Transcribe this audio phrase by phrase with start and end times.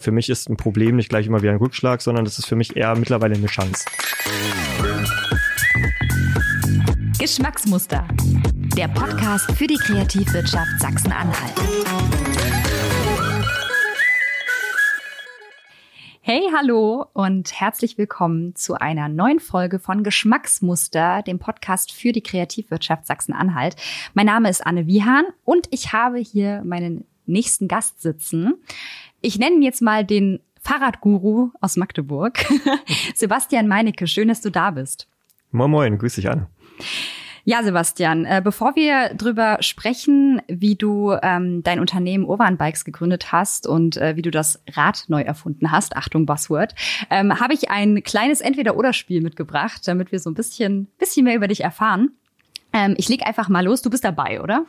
[0.00, 2.54] Für mich ist ein Problem nicht gleich immer wie ein Rückschlag, sondern das ist für
[2.54, 3.84] mich eher mittlerweile eine Chance.
[7.18, 8.06] Geschmacksmuster.
[8.76, 11.52] Der Podcast für die Kreativwirtschaft Sachsen-Anhalt.
[16.20, 22.22] Hey, hallo und herzlich willkommen zu einer neuen Folge von Geschmacksmuster, dem Podcast für die
[22.22, 23.74] Kreativwirtschaft Sachsen-Anhalt.
[24.14, 28.54] Mein Name ist Anne Wiehan und ich habe hier meinen nächsten Gast sitzen.
[29.20, 32.44] Ich nenne ihn jetzt mal den Fahrradguru aus Magdeburg.
[33.14, 35.08] Sebastian Meinecke, schön, dass du da bist.
[35.50, 36.46] Moin Moin, grüß dich an.
[37.44, 43.32] Ja, Sebastian, äh, bevor wir drüber sprechen, wie du ähm, dein Unternehmen Urban Bikes gegründet
[43.32, 46.74] hast und äh, wie du das Rad neu erfunden hast, Achtung Buzzword,
[47.08, 51.48] ähm, habe ich ein kleines Entweder-Oder-Spiel mitgebracht, damit wir so ein bisschen, bisschen mehr über
[51.48, 52.10] dich erfahren.
[52.74, 53.80] Ähm, ich leg einfach mal los.
[53.80, 54.66] Du bist dabei, oder?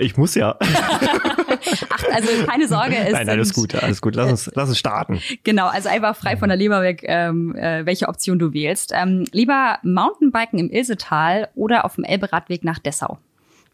[0.00, 0.56] Ich muss ja.
[0.60, 2.94] Ach, also keine Sorge.
[2.96, 4.14] Es nein, alles gut, alles gut.
[4.14, 5.20] Lass uns, lass uns starten.
[5.42, 8.92] Genau, also einfach frei von der Leber weg, ähm, äh, welche Option du wählst.
[8.94, 13.18] Ähm, lieber Mountainbiken im Ilsetal oder auf dem Elberadweg nach Dessau?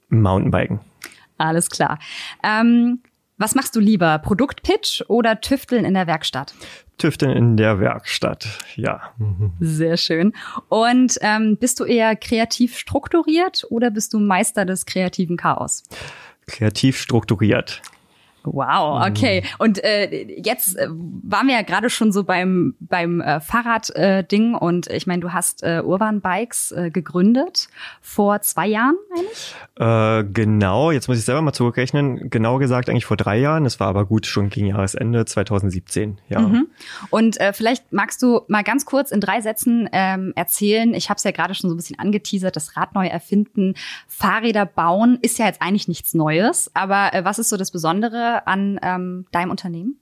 [0.09, 0.81] Mountainbiken.
[1.37, 1.99] Alles klar.
[2.43, 3.01] Ähm,
[3.37, 4.19] was machst du lieber?
[4.19, 6.55] Produktpitch oder Tüfteln in der Werkstatt?
[6.99, 9.15] Tüfteln in der Werkstatt, ja.
[9.59, 10.33] Sehr schön.
[10.69, 15.83] Und ähm, bist du eher kreativ strukturiert oder bist du Meister des kreativen Chaos?
[16.47, 17.83] Kreativ strukturiert.
[18.45, 19.11] Wow, mhm.
[19.11, 19.45] okay.
[19.59, 24.57] Und äh, jetzt äh, waren wir ja gerade schon so beim beim äh, Fahrrad-Ding äh,
[24.57, 27.69] und ich meine, du hast äh, Urban Bikes äh, gegründet
[28.01, 29.55] vor zwei Jahren eigentlich?
[29.77, 32.31] Äh, genau, jetzt muss ich selber mal zurückrechnen.
[32.31, 33.67] Genau gesagt eigentlich vor drei Jahren.
[33.67, 36.19] Es war aber gut schon gegen Jahresende 2017.
[36.29, 36.41] Ja.
[36.41, 36.69] Mhm.
[37.11, 40.95] Und äh, vielleicht magst du mal ganz kurz in drei Sätzen ähm, erzählen.
[40.95, 42.55] Ich habe es ja gerade schon so ein bisschen angeteasert.
[42.57, 43.75] Das Rad neu erfinden,
[44.07, 46.71] Fahrräder bauen ist ja jetzt eigentlich nichts Neues.
[46.75, 48.34] Aber äh, was ist so das Besondere?
[48.47, 50.01] An ähm, deinem Unternehmen?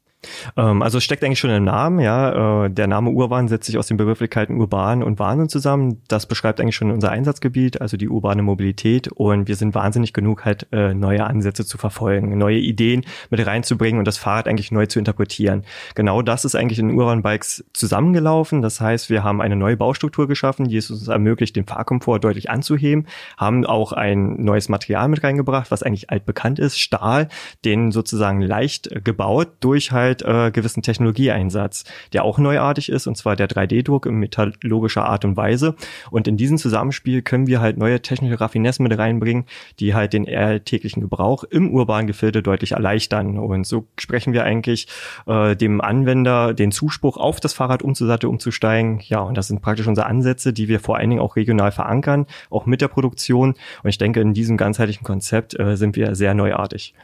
[0.57, 2.65] Ähm, also es steckt eigentlich schon im Namen, ja.
[2.65, 6.03] Äh, der Name Urban setzt sich aus den Begrifflichkeiten urban und Wahnsinn zusammen.
[6.09, 9.09] Das beschreibt eigentlich schon unser Einsatzgebiet, also die urbane Mobilität.
[9.09, 13.99] Und wir sind wahnsinnig genug, halt äh, neue Ansätze zu verfolgen, neue Ideen mit reinzubringen
[13.99, 15.65] und das Fahrrad eigentlich neu zu interpretieren.
[15.95, 18.63] Genau das ist eigentlich in Urban Bikes zusammengelaufen.
[18.63, 22.51] Das heißt, wir haben eine neue Baustruktur geschaffen, die es uns ermöglicht, den Fahrkomfort deutlich
[22.51, 27.29] anzuheben, haben auch ein neues Material mit reingebracht, was eigentlich altbekannt ist, Stahl,
[27.65, 33.17] den sozusagen leicht gebaut durch halt halt äh, gewissen Technologieeinsatz, der auch neuartig ist, und
[33.17, 35.75] zwar der 3D-Druck in metallurgischer Art und Weise.
[36.11, 39.45] Und in diesem Zusammenspiel können wir halt neue technische Raffinessen mit reinbringen,
[39.81, 43.39] die halt den alltäglichen Gebrauch im urbanen Gefilde deutlich erleichtern.
[43.39, 44.89] Und so sprechen wir eigentlich
[45.27, 49.01] äh, dem Anwender den Zuspruch auf das Fahrrad umzusatteln, umzusteigen.
[49.05, 52.27] Ja, und das sind praktisch unsere Ansätze, die wir vor allen Dingen auch regional verankern,
[52.51, 53.55] auch mit der Produktion.
[53.83, 56.95] Und ich denke, in diesem ganzheitlichen Konzept äh, sind wir sehr neuartig.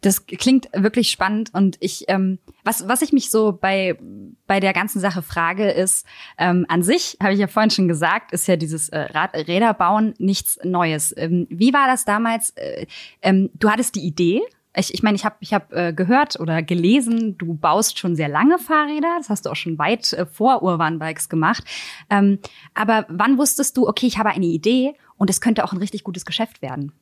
[0.00, 3.98] Das klingt wirklich spannend und ich, ähm, was, was ich mich so bei,
[4.46, 6.06] bei der ganzen Sache frage, ist,
[6.38, 9.74] ähm, an sich, habe ich ja vorhin schon gesagt, ist ja dieses äh, Rad Räder
[9.74, 11.14] bauen nichts Neues.
[11.16, 12.50] Ähm, wie war das damals?
[12.50, 12.86] Äh,
[13.22, 14.42] ähm, du hattest die Idee,
[14.76, 18.28] ich ich, meine, ich habe ich hab, äh, gehört oder gelesen, du baust schon sehr
[18.28, 19.14] lange Fahrräder.
[19.18, 21.64] Das hast du auch schon weit äh, vor Urban Bikes gemacht.
[22.10, 22.38] Ähm,
[22.74, 26.02] aber wann wusstest du, okay, ich habe eine Idee und es könnte auch ein richtig
[26.02, 26.92] gutes Geschäft werden?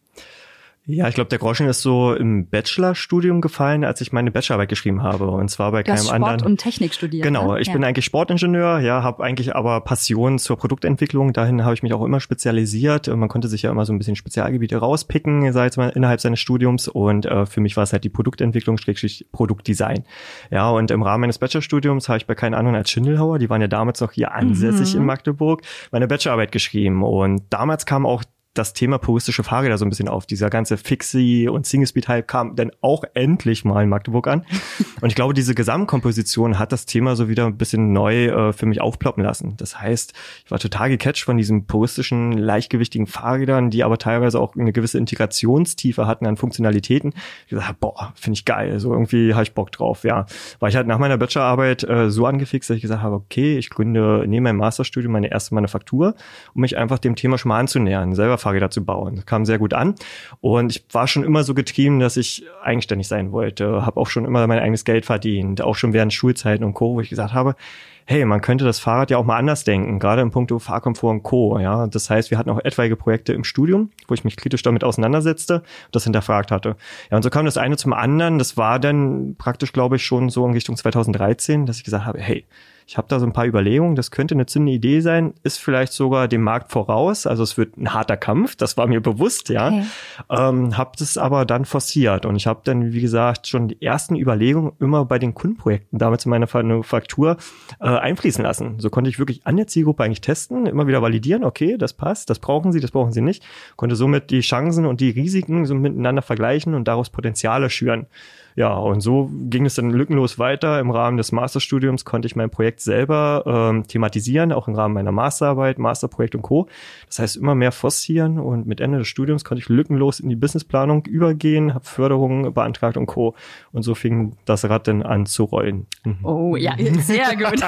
[0.85, 5.05] Ja, ich glaube, der Groschen ist so im Bachelorstudium gefallen, als ich meine Bachelorarbeit geschrieben
[5.05, 5.31] habe.
[5.31, 6.45] Und zwar bei du keinem Sport anderen.
[6.45, 7.23] und Technik studiert.
[7.23, 7.61] Genau, ne?
[7.61, 7.73] ich ja.
[7.73, 11.33] bin eigentlich Sportingenieur, ja, habe eigentlich aber Passion zur Produktentwicklung.
[11.33, 13.07] Dahin habe ich mich auch immer spezialisiert.
[13.07, 16.89] Man konnte sich ja immer so ein bisschen Spezialgebiete rauspicken, sei mal innerhalb seines Studiums.
[16.89, 20.03] Und äh, für mich war es halt die Produktentwicklung, Schrägstrich Produktdesign.
[20.51, 23.61] Ja, und im Rahmen meines Bachelorstudiums habe ich bei keinen anderen als Schindelhauer, die waren
[23.61, 25.03] ja damals noch hier ansässig mhm.
[25.03, 25.63] in Magdeburg,
[25.93, 27.05] meine Bachelorarbeit geschrieben.
[27.05, 30.27] Und damals kam auch das Thema puristische Fahrräder so ein bisschen auf.
[30.27, 34.45] Dieser ganze Fixie und Single-Speed-Hype kam dann auch endlich mal in Magdeburg an.
[35.01, 38.67] Und ich glaube, diese Gesamtkomposition hat das Thema so wieder ein bisschen neu äh, für
[38.67, 39.57] mich aufploppen lassen.
[39.57, 40.13] Das heißt,
[40.45, 44.99] ich war total gecatcht von diesen puristischen, leichtgewichtigen Fahrrädern, die aber teilweise auch eine gewisse
[44.99, 47.15] Integrationstiefe hatten an Funktionalitäten.
[47.45, 48.79] Ich gesagt, boah, finde ich geil.
[48.79, 50.27] So irgendwie habe ich Bock drauf, ja.
[50.61, 53.71] War ich halt nach meiner Bachelorarbeit äh, so angefixt, dass ich gesagt habe, okay, ich
[53.71, 56.15] gründe neben meinem Masterstudium meine erste Manufaktur,
[56.55, 59.17] um mich einfach dem Thema schon mal anzunähern, selber Fahrräder zu bauen.
[59.17, 59.95] Das kam sehr gut an.
[60.41, 63.87] Und ich war schon immer so getrieben, dass ich eigenständig sein wollte.
[63.87, 67.01] Habe auch schon immer mein eigenes Geld verdient, auch schon während Schulzeiten und Co., wo
[67.01, 67.57] ich gesagt habe,
[68.05, 71.23] hey, man könnte das Fahrrad ja auch mal anders denken, gerade im Punkto Fahrkomfort und
[71.23, 71.59] Co.
[71.59, 74.85] Ja, das heißt, wir hatten auch etwaige Projekte im Studium, wo ich mich kritisch damit
[74.85, 76.77] auseinandersetzte und das hinterfragt hatte.
[77.11, 78.39] Ja, und so kam das eine zum anderen.
[78.39, 82.21] Das war dann praktisch, glaube ich, schon so in Richtung 2013, dass ich gesagt habe,
[82.21, 82.45] hey,
[82.87, 85.93] Ich habe da so ein paar Überlegungen, das könnte eine zündende Idee sein, ist vielleicht
[85.93, 87.27] sogar dem Markt voraus.
[87.27, 89.69] Also es wird ein harter Kampf, das war mir bewusst, ja.
[89.69, 89.85] Okay.
[90.31, 94.17] Ähm, habe das aber dann forciert und ich habe dann, wie gesagt, schon die ersten
[94.17, 97.37] Überlegungen immer bei den Kundenprojekten damals in meiner Manufaktur
[97.81, 98.79] äh, einfließen lassen.
[98.79, 102.31] So konnte ich wirklich an der Zielgruppe eigentlich testen, immer wieder validieren, okay, das passt,
[102.31, 103.45] das brauchen sie, das brauchen sie nicht.
[103.77, 108.07] Konnte somit die Chancen und die Risiken so miteinander vergleichen und daraus Potenziale schüren.
[108.55, 110.79] Ja, und so ging es dann lückenlos weiter.
[110.81, 115.13] Im Rahmen des Masterstudiums konnte ich mein Projekt selber ähm, thematisieren, auch im Rahmen meiner
[115.13, 116.69] Masterarbeit, Masterprojekt und Co.
[117.07, 120.37] Das heißt, immer mehr forcieren und mit Ende des Studiums konnte ich lückenlos in die
[120.37, 123.35] Businessplanung übergehen, habe Förderungen beantragt und Co.
[123.73, 125.87] Und so fing das Rad dann an zu rollen.
[126.05, 126.25] Mhm.
[126.25, 127.63] Oh ja, sehr gut.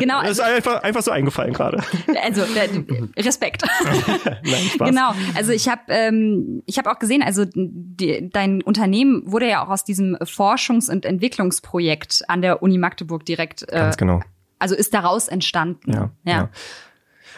[0.00, 0.22] genau.
[0.22, 1.82] Das ist also einfach, einfach so eingefallen gerade.
[2.22, 3.62] Also äh, Respekt.
[4.24, 4.88] Nein, Spaß.
[4.90, 5.12] Genau.
[5.36, 9.64] Also ich habe ähm, ich habe auch gesehen, also die, dein Unternehmen Unternehmen wurde ja
[9.64, 13.62] auch aus diesem Forschungs- und Entwicklungsprojekt an der Uni Magdeburg direkt.
[13.68, 14.20] Äh, Ganz genau.
[14.58, 15.92] Also ist daraus entstanden.
[15.92, 16.10] ja.
[16.24, 16.32] ja.
[16.32, 16.48] ja.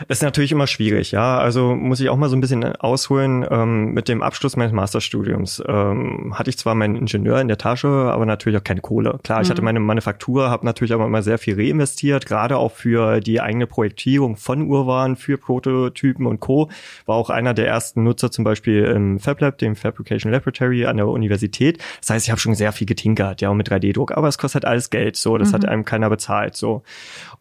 [0.08, 1.38] Ist natürlich immer schwierig, ja.
[1.38, 3.46] Also muss ich auch mal so ein bisschen ausholen.
[3.50, 7.88] Ähm, mit dem Abschluss meines Masterstudiums ähm, hatte ich zwar meinen Ingenieur in der Tasche,
[7.88, 9.18] aber natürlich auch keine Kohle.
[9.22, 9.50] Klar, ich mhm.
[9.50, 13.66] hatte meine Manufaktur, habe natürlich aber immer sehr viel reinvestiert, gerade auch für die eigene
[13.66, 16.70] Projektierung von Urwaren, für Prototypen und Co.
[17.06, 21.08] War auch einer der ersten Nutzer zum Beispiel im FabLab, dem Fabrication Laboratory an der
[21.08, 21.82] Universität.
[22.00, 24.12] Das heißt, ich habe schon sehr viel getinkert, ja, mit 3D-Druck.
[24.12, 25.36] Aber es kostet halt alles Geld, so.
[25.38, 25.54] Das mhm.
[25.54, 26.82] hat einem keiner bezahlt, so.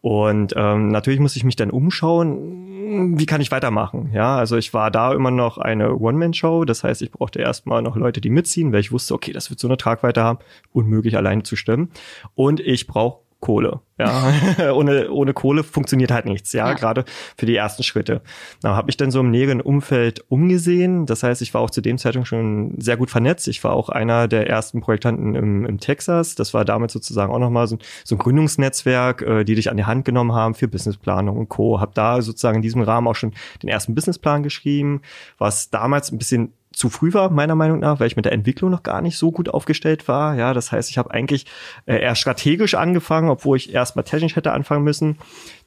[0.02, 4.10] Und ähm, natürlich muss ich mich dann umschauen, wie kann ich weitermachen?
[4.12, 6.64] Ja, also ich war da immer noch eine One-Man-Show.
[6.64, 9.60] Das heißt, ich brauchte erstmal noch Leute, die mitziehen, weil ich wusste, okay, das wird
[9.60, 10.38] so eine Tragweite haben,
[10.72, 11.90] unmöglich alleine zu stemmen.
[12.34, 13.80] Und ich brauche Kohle.
[13.98, 14.32] Ja,
[14.74, 16.74] ohne, ohne Kohle funktioniert halt nichts, ja, ja.
[16.74, 17.04] gerade
[17.36, 18.20] für die ersten Schritte.
[18.62, 21.06] Da habe ich dann so im näheren Umfeld umgesehen.
[21.06, 23.48] Das heißt, ich war auch zu dem Zeitpunkt schon sehr gut vernetzt.
[23.48, 26.34] Ich war auch einer der ersten Projektanten im, im Texas.
[26.34, 29.84] Das war damit sozusagen auch nochmal so, so ein Gründungsnetzwerk, äh, die dich an die
[29.84, 31.80] Hand genommen haben für Businessplanung und Co.
[31.80, 33.32] Hab da sozusagen in diesem Rahmen auch schon
[33.62, 35.00] den ersten Businessplan geschrieben,
[35.38, 38.70] was damals ein bisschen zu früh war, meiner Meinung nach, weil ich mit der Entwicklung
[38.70, 40.36] noch gar nicht so gut aufgestellt war.
[40.36, 41.46] Ja, das heißt, ich habe eigentlich
[41.86, 45.18] äh, eher strategisch angefangen, obwohl ich erstmal technisch hätte anfangen müssen.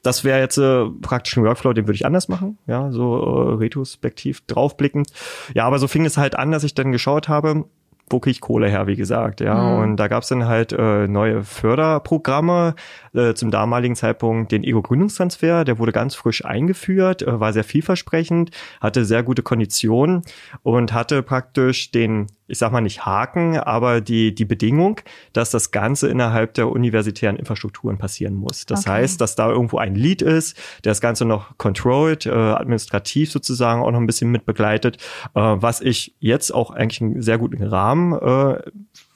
[0.02, 3.54] Das wäre jetzt äh, praktisch ein Workflow, den würde ich anders machen, ja, so äh,
[3.56, 5.08] retrospektiv draufblickend.
[5.54, 7.66] Ja, aber so fing es halt an, dass ich dann geschaut habe,
[8.10, 9.54] wo kriege ich Kohle her, wie gesagt, ja.
[9.54, 9.82] Mhm.
[9.82, 12.74] Und da gab es dann halt äh, neue Förderprogramme,
[13.14, 18.50] äh, zum damaligen Zeitpunkt den Ego-Gründungstransfer, der wurde ganz frisch eingeführt, äh, war sehr vielversprechend,
[18.80, 20.22] hatte sehr gute Konditionen
[20.62, 25.00] und hatte praktisch den ich sag mal nicht Haken, aber die, die Bedingung,
[25.32, 28.66] dass das Ganze innerhalb der universitären Infrastrukturen passieren muss.
[28.66, 28.90] Das okay.
[28.90, 33.82] heißt, dass da irgendwo ein Lead ist, der das Ganze noch controlled, äh, administrativ sozusagen
[33.82, 34.98] auch noch ein bisschen mit begleitet,
[35.34, 38.62] äh, was ich jetzt auch eigentlich einen sehr guten Rahmen äh,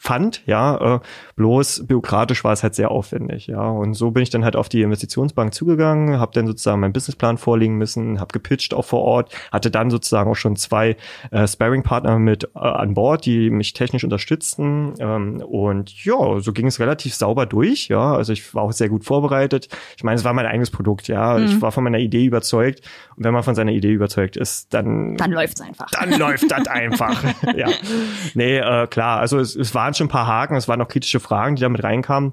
[0.09, 1.01] fand, ja, äh,
[1.37, 4.71] bloß bürokratisch war es halt sehr aufwendig, ja, und so bin ich dann halt auf
[4.71, 9.35] die Investitionsbank zugegangen, habe dann sozusagen meinen Businessplan vorlegen müssen, habe gepitcht auch vor Ort,
[9.53, 10.97] hatte dann sozusagen auch schon zwei
[11.31, 16.69] äh, Sparing-Partner mit äh, an Bord, die mich technisch unterstützten ähm, und ja, so ging
[16.69, 19.69] es relativ sauber durch, ja, also ich war auch sehr gut vorbereitet.
[19.99, 21.45] Ich meine, es war mein eigenes Produkt, ja, mhm.
[21.45, 22.81] ich war von meiner Idee überzeugt
[23.15, 25.91] und wenn man von seiner Idee überzeugt ist, dann dann läuft's einfach.
[25.91, 27.23] Dann läuft das einfach,
[27.55, 27.69] ja.
[28.33, 31.21] Nee, äh, klar, also es, es waren schon ein paar Haken, es waren auch kritische
[31.21, 32.33] Fragen, die damit reinkamen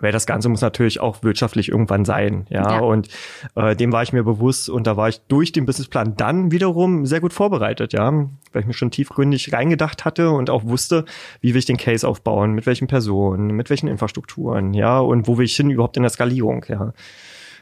[0.00, 2.74] weil das Ganze muss natürlich auch wirtschaftlich irgendwann sein, ja.
[2.74, 2.80] ja.
[2.80, 3.08] Und
[3.54, 7.06] äh, dem war ich mir bewusst und da war ich durch den Businessplan dann wiederum
[7.06, 8.10] sehr gut vorbereitet, ja,
[8.52, 11.04] weil ich mir schon tiefgründig reingedacht hatte und auch wusste,
[11.40, 15.38] wie will ich den Case aufbauen, mit welchen Personen, mit welchen Infrastrukturen, ja, und wo
[15.38, 16.92] will ich hin überhaupt in der Skalierung, ja.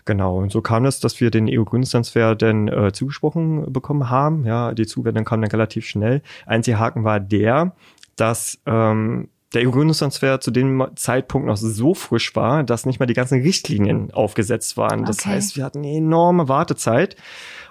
[0.05, 4.45] Genau, und so kam es, dass wir den EU-Gründungstransfer dann äh, zugesprochen bekommen haben.
[4.45, 6.23] Ja, die Zuwendung kam dann relativ schnell.
[6.45, 7.77] Einziger Haken war der,
[8.17, 13.15] dass ähm, der EU-Gründungstransfer zu dem Zeitpunkt noch so frisch war, dass nicht mal die
[13.15, 15.05] ganzen Richtlinien aufgesetzt waren.
[15.05, 15.31] Das okay.
[15.31, 17.17] heißt, wir hatten eine enorme Wartezeit.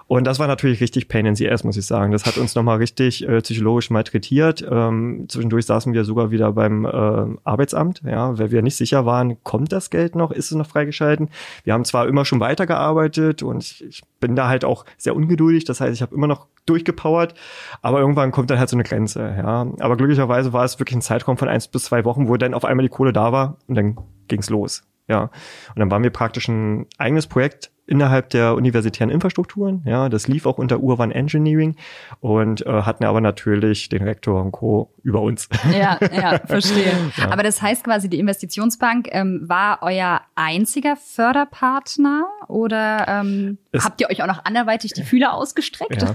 [0.06, 2.12] Und das war natürlich richtig Pain in the Ass, muss ich sagen.
[2.12, 4.66] Das hat uns nochmal richtig äh, psychologisch malträtiert.
[4.68, 9.42] Ähm, zwischendurch saßen wir sogar wieder beim äh, Arbeitsamt, ja, weil wir nicht sicher waren,
[9.42, 11.30] kommt das Geld noch, ist es noch freigeschalten?
[11.64, 15.64] Wir haben zwar immer schon weitergearbeitet und ich, ich bin da halt auch sehr ungeduldig.
[15.64, 17.34] Das heißt, ich habe immer noch durchgepowert,
[17.80, 19.66] aber irgendwann kommt dann halt so eine Grenze, ja.
[19.80, 22.64] Aber glücklicherweise war es wirklich ein Zeitraum von eins bis zwei Wochen, wo dann auf
[22.64, 25.22] einmal die Kohle da war und dann ging's los, ja.
[25.22, 29.82] Und dann waren wir praktisch ein eigenes Projekt innerhalb der universitären Infrastrukturen.
[29.84, 31.76] Ja, das lief auch unter Urban Engineering
[32.20, 34.94] und äh, hatten aber natürlich den Rektor und Co.
[35.02, 35.50] über uns.
[35.70, 36.92] Ja, ja, verstehe.
[37.18, 37.30] Ja.
[37.30, 44.08] Aber das heißt quasi, die Investitionsbank ähm, war euer einziger Förderpartner oder ähm, habt ihr
[44.08, 46.00] euch auch noch anderweitig die Fühler ausgestreckt?
[46.00, 46.14] Ja.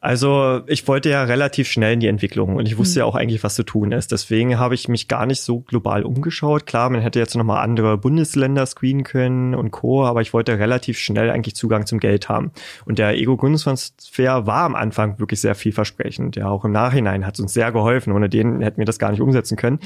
[0.00, 3.00] Also ich wollte ja relativ schnell in die Entwicklung und ich wusste mhm.
[3.00, 4.12] ja auch eigentlich, was zu tun ist.
[4.12, 6.66] Deswegen habe ich mich gar nicht so global umgeschaut.
[6.66, 10.98] Klar, man hätte jetzt nochmal andere Bundesländer screenen können und Co., aber ich wollte relativ
[10.98, 12.52] schnell eigentlich Zugang zum Geld haben.
[12.84, 16.36] Und der Ego-Gründungstransfer war am Anfang wirklich sehr vielversprechend.
[16.36, 18.12] Ja, auch im Nachhinein hat es uns sehr geholfen.
[18.12, 19.80] Ohne den hätten wir das gar nicht umsetzen können.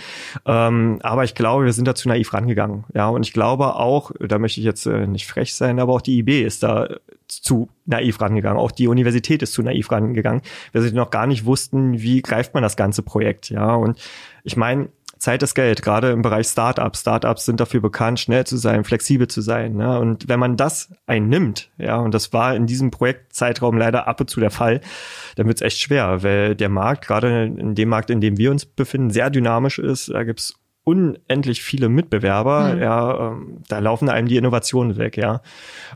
[0.47, 2.85] Ähm, aber ich glaube, wir sind da zu naiv rangegangen.
[2.95, 6.01] Ja, und ich glaube auch, da möchte ich jetzt äh, nicht frech sein, aber auch
[6.01, 6.89] die IB ist da
[7.29, 8.59] zu naiv rangegangen.
[8.59, 12.55] Auch die Universität ist zu naiv rangegangen, weil sie noch gar nicht wussten, wie greift
[12.55, 13.51] man das ganze Projekt.
[13.51, 13.99] Ja, und
[14.43, 14.89] ich meine,
[15.21, 17.03] Zeit ist Geld, gerade im Bereich Startups.
[17.03, 19.77] Startups sind dafür bekannt, schnell zu sein, flexibel zu sein.
[19.77, 19.99] Ne?
[19.99, 24.31] Und wenn man das einnimmt, ja, und das war in diesem Projektzeitraum leider ab und
[24.31, 24.81] zu der Fall,
[25.37, 28.51] dann wird es echt schwer, weil der Markt, gerade in dem Markt, in dem wir
[28.51, 30.09] uns befinden, sehr dynamisch ist.
[30.09, 30.60] Da gibt's
[30.91, 32.83] unendlich viele Mitbewerber, mhm.
[32.83, 35.41] ja, ähm, da laufen einem die Innovationen weg, ja.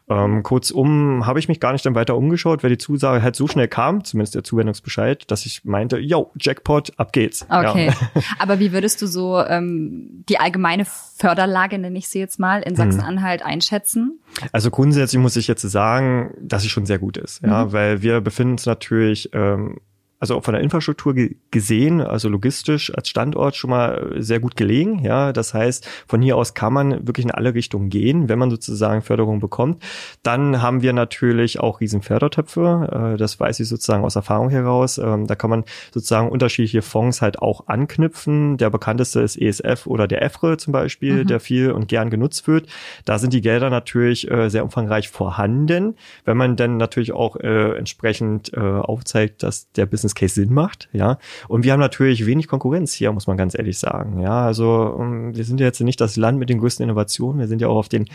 [0.09, 3.49] Ähm, kurzum habe ich mich gar nicht dann weiter umgeschaut, weil die Zusage halt so
[3.49, 7.47] schnell kam, zumindest der Zuwendungsbescheid, dass ich meinte, yo, Jackpot, ab geht's.
[7.49, 7.87] Okay.
[7.87, 8.23] Ja.
[8.39, 12.77] Aber wie würdest du so ähm, die allgemeine Förderlage, nenne ich sie jetzt mal, in
[12.77, 13.47] Sachsen-Anhalt mhm.
[13.47, 14.21] einschätzen?
[14.53, 17.73] Also grundsätzlich muss ich jetzt sagen, dass sie schon sehr gut ist, ja, mhm.
[17.73, 19.79] weil wir befinden uns natürlich ähm,
[20.25, 21.15] also von der Infrastruktur
[21.51, 25.01] gesehen, also logistisch als Standort schon mal sehr gut gelegen.
[25.05, 28.49] Ja, das heißt, von hier aus kann man wirklich in alle Richtungen gehen, wenn man
[28.49, 29.83] sozusagen Förderung bekommt.
[30.23, 33.13] Dann haben wir natürlich auch riesen Fördertöpfe.
[33.15, 34.97] Äh, das weiß ich sozusagen aus Erfahrung heraus.
[34.97, 38.57] Ähm, da kann man sozusagen unterschiedliche Fonds halt auch anknüpfen.
[38.57, 41.27] Der bekannteste ist ESF oder der EFRE zum Beispiel, mhm.
[41.27, 42.67] der viel und gern genutzt wird.
[43.05, 45.97] Da sind die Gelder natürlich äh, sehr umfangreich vorhanden.
[46.25, 50.89] Wenn man dann natürlich auch äh, entsprechend aufzeigt, dass der Business Business Case Sinn macht,
[50.93, 51.19] ja.
[51.49, 54.45] Und wir haben natürlich wenig Konkurrenz hier, muss man ganz ehrlich sagen, ja.
[54.45, 57.61] Also ähm, wir sind ja jetzt nicht das Land mit den größten Innovationen, wir sind
[57.61, 58.07] ja auch auf den,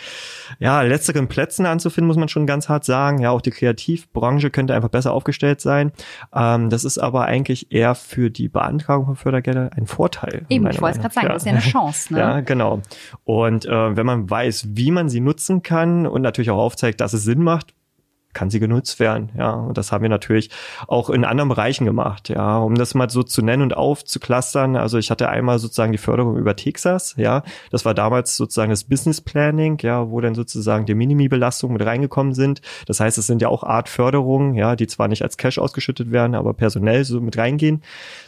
[0.59, 3.19] ja, letzteren Plätzen anzufinden, muss man schon ganz hart sagen.
[3.19, 5.91] Ja, auch die Kreativbranche könnte einfach besser aufgestellt sein.
[6.33, 10.45] Ähm, das ist aber eigentlich eher für die Beantragung von Fördergeldern ein Vorteil.
[10.49, 11.33] Eben, ich wollte es gerade sagen, ja.
[11.33, 12.19] das ist ja eine Chance, ne?
[12.29, 12.81] Ja, genau.
[13.23, 17.13] Und äh, wenn man weiß, wie man sie nutzen kann und natürlich auch aufzeigt, dass
[17.13, 17.73] es Sinn macht,
[18.33, 19.29] kann sie genutzt werden.
[19.37, 20.49] Ja, und das haben wir natürlich
[20.87, 22.29] auch in anderen Bereichen gemacht.
[22.29, 24.75] Ja, um das mal so zu nennen und aufzuklustern.
[24.75, 27.15] Also ich hatte einmal sozusagen die Förderung über Texas.
[27.17, 29.79] Ja, das war damals sozusagen das Business Planning.
[29.81, 32.61] Ja, wo dann sozusagen die Minimi-Belastungen mit reingekommen sind.
[32.85, 36.11] Das heißt, es sind ja auch Art Förderungen, ja, die zwar nicht als Cash ausgeschüttet
[36.11, 37.81] werden, aber personell so mit reingehen.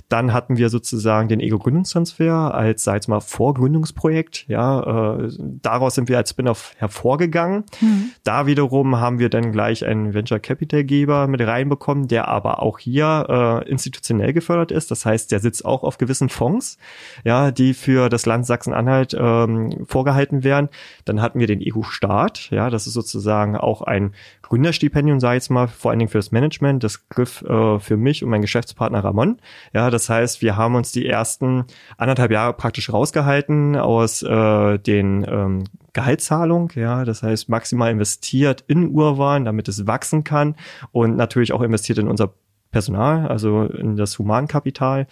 [0.09, 4.45] Dann hatten wir sozusagen den Ego-Gründungstransfer als, sag ich mal, Vorgründungsprojekt.
[4.47, 7.63] Ja, äh, daraus sind wir als Spin-off hervorgegangen.
[7.79, 8.11] Mhm.
[8.23, 12.79] Da wiederum haben wir dann gleich einen Venture Capital Geber mit reinbekommen, der aber auch
[12.79, 14.91] hier äh, institutionell gefördert ist.
[14.91, 16.77] Das heißt, der sitzt auch auf gewissen Fonds,
[17.23, 20.69] ja, die für das Land Sachsen-Anhalt ähm, vorgehalten werden.
[21.05, 25.49] Dann hatten wir den Ego-Staat, ja, das ist sozusagen auch ein Gründerstipendium, sage ich jetzt
[25.49, 26.83] mal, vor allen Dingen für das Management.
[26.83, 29.39] Das griff äh, für mich und meinen Geschäftspartner Ramon.
[29.73, 31.65] Ja, das heißt, wir haben uns die ersten
[31.97, 38.89] anderthalb Jahre praktisch rausgehalten aus äh, den ähm, Gehaltszahlung, ja, das heißt maximal investiert in
[38.91, 40.55] Urwahn, damit es wachsen kann
[40.91, 42.33] und natürlich auch investiert in unser
[42.71, 45.07] Personal, also in das Humankapital.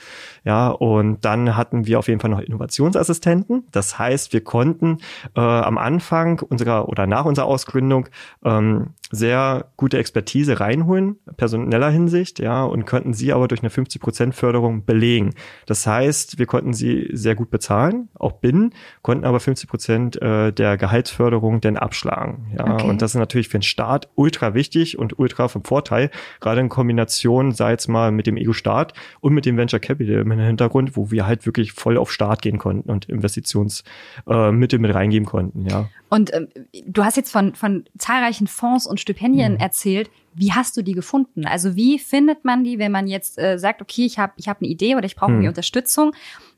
[0.45, 3.67] Ja, und dann hatten wir auf jeden Fall noch Innovationsassistenten.
[3.71, 4.99] Das heißt, wir konnten
[5.35, 8.07] äh, am Anfang unserer oder nach unserer Ausgründung
[8.45, 14.33] ähm, sehr gute Expertise reinholen, personeller Hinsicht, ja, und könnten sie aber durch eine 50%
[14.33, 15.33] Förderung belegen.
[15.65, 20.77] Das heißt, wir konnten sie sehr gut bezahlen, auch binnen, konnten aber 50% äh, der
[20.77, 22.73] Gehaltsförderung denn abschlagen, ja.
[22.73, 22.87] Okay.
[22.87, 26.69] Und das ist natürlich für den Staat ultra wichtig und ultra vom Vorteil, gerade in
[26.69, 31.09] Kombination, sei es mal mit dem Ego-Staat und mit dem Venture Capital im Hintergrund, wo
[31.11, 35.89] wir halt wirklich voll auf Start gehen konnten und Investitionsmittel äh, mit reingeben konnten, ja.
[36.09, 36.47] Und ähm,
[36.85, 39.59] du hast jetzt von, von zahlreichen Fonds und Stipendien mhm.
[39.59, 40.09] erzählt.
[40.33, 41.45] Wie hast du die gefunden?
[41.45, 44.61] Also wie findet man die, wenn man jetzt äh, sagt, okay, ich habe ich hab
[44.61, 45.47] eine Idee oder ich brauche mhm.
[45.47, 46.13] Unterstützung?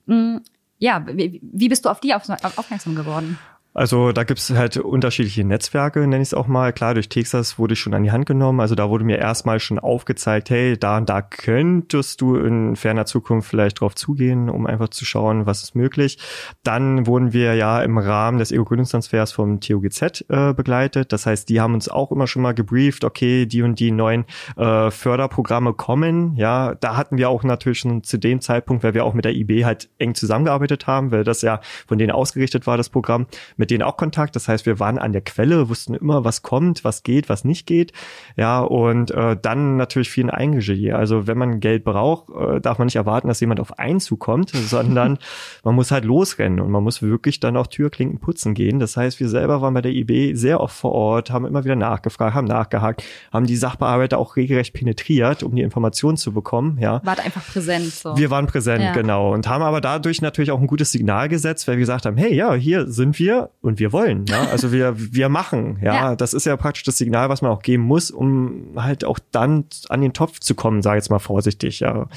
[0.05, 0.41] Mhm.
[0.79, 2.23] Ja, wie, wie bist du auf die auf,
[2.57, 3.37] aufmerksam geworden?
[3.73, 6.73] Also da gibt es halt unterschiedliche Netzwerke, nenne ich es auch mal.
[6.73, 8.59] Klar, durch Texas wurde ich schon an die Hand genommen.
[8.59, 13.05] Also da wurde mir erstmal schon aufgezeigt, hey, da und da könntest du in ferner
[13.05, 16.17] Zukunft vielleicht drauf zugehen, um einfach zu schauen, was ist möglich.
[16.63, 21.13] Dann wurden wir ja im Rahmen des Ego-Gründungstransfers vom TOGZ äh, begleitet.
[21.13, 24.25] Das heißt, die haben uns auch immer schon mal gebrieft, okay, die und die neuen
[24.57, 26.35] äh, Förderprogramme kommen.
[26.35, 29.33] Ja, da hatten wir auch natürlich schon zu dem Zeitpunkt, weil wir auch mit der
[29.33, 33.27] IB halt eng zusammengearbeitet haben, weil das ja von denen ausgerichtet war, das Programm
[33.61, 34.35] mit denen auch Kontakt.
[34.35, 37.67] Das heißt, wir waren an der Quelle, wussten immer, was kommt, was geht, was nicht
[37.67, 37.93] geht.
[38.35, 40.91] Ja, und äh, dann natürlich viel ein Eigenregie.
[40.93, 44.49] Also wenn man Geld braucht, äh, darf man nicht erwarten, dass jemand auf einen zukommt,
[44.53, 45.19] sondern
[45.63, 48.79] man muss halt losrennen und man muss wirklich dann auch Türklinken putzen gehen.
[48.79, 51.75] Das heißt, wir selber waren bei der IB sehr oft vor Ort, haben immer wieder
[51.75, 56.79] nachgefragt, haben nachgehakt, haben die Sachbearbeiter auch regelrecht penetriert, um die Informationen zu bekommen.
[56.81, 56.99] Ja.
[57.03, 57.85] Wart einfach präsent.
[57.85, 58.17] So.
[58.17, 58.93] Wir waren präsent, ja.
[58.93, 59.31] genau.
[59.31, 62.33] Und haben aber dadurch natürlich auch ein gutes Signal gesetzt, weil wir gesagt haben, hey,
[62.33, 64.25] ja, hier sind wir und wir wollen.
[64.27, 64.47] Ja.
[64.51, 65.79] Also wir, wir machen.
[65.81, 65.93] Ja.
[65.93, 66.15] ja.
[66.15, 69.65] Das ist ja praktisch das Signal, was man auch geben muss, um halt auch dann
[69.89, 71.79] an den Topf zu kommen, sage ich jetzt mal vorsichtig.
[71.79, 72.07] Ja.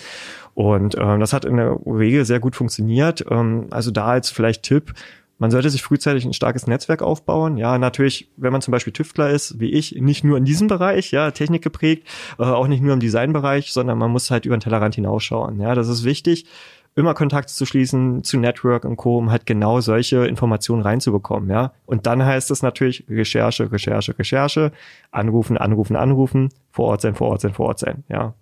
[0.55, 3.25] Und ähm, das hat in der Regel sehr gut funktioniert.
[3.31, 4.95] Ähm, also da als vielleicht Tipp,
[5.39, 7.57] man sollte sich frühzeitig ein starkes Netzwerk aufbauen.
[7.57, 11.11] Ja, natürlich, wenn man zum Beispiel Tüftler ist, wie ich, nicht nur in diesem Bereich,
[11.11, 12.07] ja, Technik geprägt,
[12.39, 15.61] äh, auch nicht nur im Designbereich, sondern man muss halt über den Tellerrand hinausschauen.
[15.61, 16.47] Ja, das ist wichtig,
[16.97, 21.51] immer Kontakte zu schließen zu Network und Co., um halt genau solche Informationen reinzubekommen.
[21.51, 24.73] Ja, und dann heißt es natürlich Recherche, Recherche, Recherche,
[25.11, 28.05] anrufen, anrufen, anrufen, vor Ort sein, vor Ort sein, vor Ort sein.
[28.09, 28.35] Ja,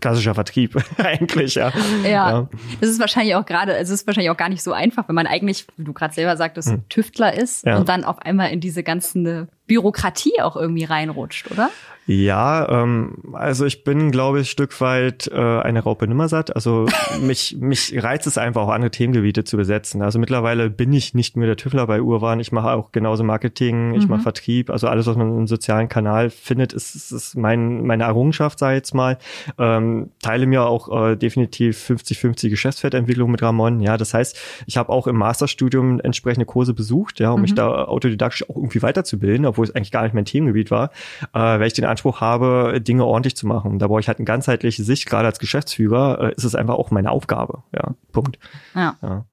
[0.00, 1.72] klassischer Vertrieb eigentlich, ja.
[2.02, 2.08] ja.
[2.08, 2.48] ja.
[2.80, 5.26] Das ist wahrscheinlich auch gerade, es ist wahrscheinlich auch gar nicht so einfach, wenn man
[5.26, 6.88] eigentlich, wie du gerade selber sagtest, hm.
[6.88, 7.78] Tüftler ist ja.
[7.78, 11.70] und dann auf einmal in diese ganzen Bürokratie auch irgendwie reinrutscht, oder?
[12.08, 16.54] Ja, ähm, also ich bin, glaube ich, Stück weit äh, eine Raupe Nimmersatt.
[16.54, 16.86] Also
[17.20, 20.02] mich, mich reizt es einfach auch andere Themengebiete zu besetzen.
[20.02, 22.38] Also mittlerweile bin ich nicht mehr der Tüffler bei Urwan.
[22.38, 24.10] Ich mache auch genauso Marketing, ich mhm.
[24.10, 24.70] mache Vertrieb.
[24.70, 28.74] Also alles, was man im sozialen Kanal findet, ist, ist, ist mein, meine Errungenschaft, sage
[28.74, 29.18] ich jetzt mal.
[29.58, 33.80] Ähm, teile mir auch äh, definitiv 50-50 Geschäftsfeldentwicklung mit Ramon.
[33.80, 37.42] Ja, das heißt, ich habe auch im Masterstudium entsprechende Kurse besucht, ja, um mhm.
[37.42, 40.90] mich da autodidaktisch auch irgendwie weiterzubilden, obwohl es eigentlich gar nicht mein Themengebiet war,
[41.32, 43.78] äh, weil ich den Anspruch habe, Dinge ordentlich zu machen.
[43.78, 45.06] Da brauche ich halt eine ganzheitliche Sicht.
[45.06, 47.62] Gerade als Geschäftsführer äh, ist es einfach auch meine Aufgabe.
[47.74, 48.38] Ja, Punkt.
[48.74, 48.96] Ja.
[49.02, 49.24] ja.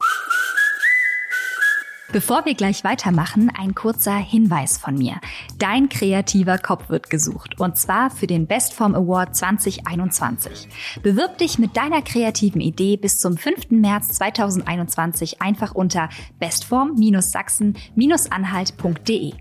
[2.13, 5.15] Bevor wir gleich weitermachen, ein kurzer Hinweis von mir.
[5.57, 10.67] Dein kreativer Kopf wird gesucht und zwar für den Bestform Award 2021.
[11.01, 13.71] Bewirb dich mit deiner kreativen Idee bis zum 5.
[13.71, 16.07] März 2021 einfach unter
[16.39, 19.33] bestform-sachsen-anhalt.de.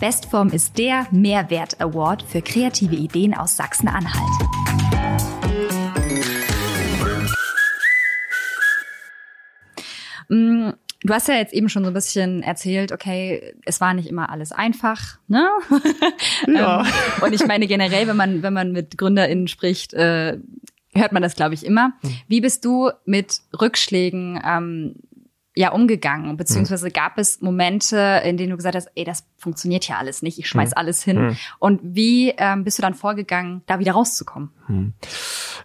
[0.00, 4.30] Bestform ist der Mehrwert Award für kreative Ideen aus Sachsen-Anhalt.
[11.02, 14.30] Du hast ja jetzt eben schon so ein bisschen erzählt, okay, es war nicht immer
[14.30, 15.48] alles einfach, ne?
[16.46, 16.82] Ja.
[16.82, 16.86] Ähm,
[17.22, 20.38] und ich meine generell, wenn man wenn man mit GründerInnen spricht, äh,
[20.94, 21.92] hört man das, glaube ich, immer.
[22.02, 22.16] Hm.
[22.28, 24.96] Wie bist du mit Rückschlägen ähm,
[25.54, 26.36] ja umgegangen?
[26.36, 26.92] Beziehungsweise hm.
[26.92, 30.48] gab es Momente, in denen du gesagt hast, ey, das funktioniert ja alles nicht, ich
[30.48, 30.78] schmeiß hm.
[30.78, 31.36] alles hin.
[31.58, 34.94] Und wie ähm, bist du dann vorgegangen, da wieder rauszukommen?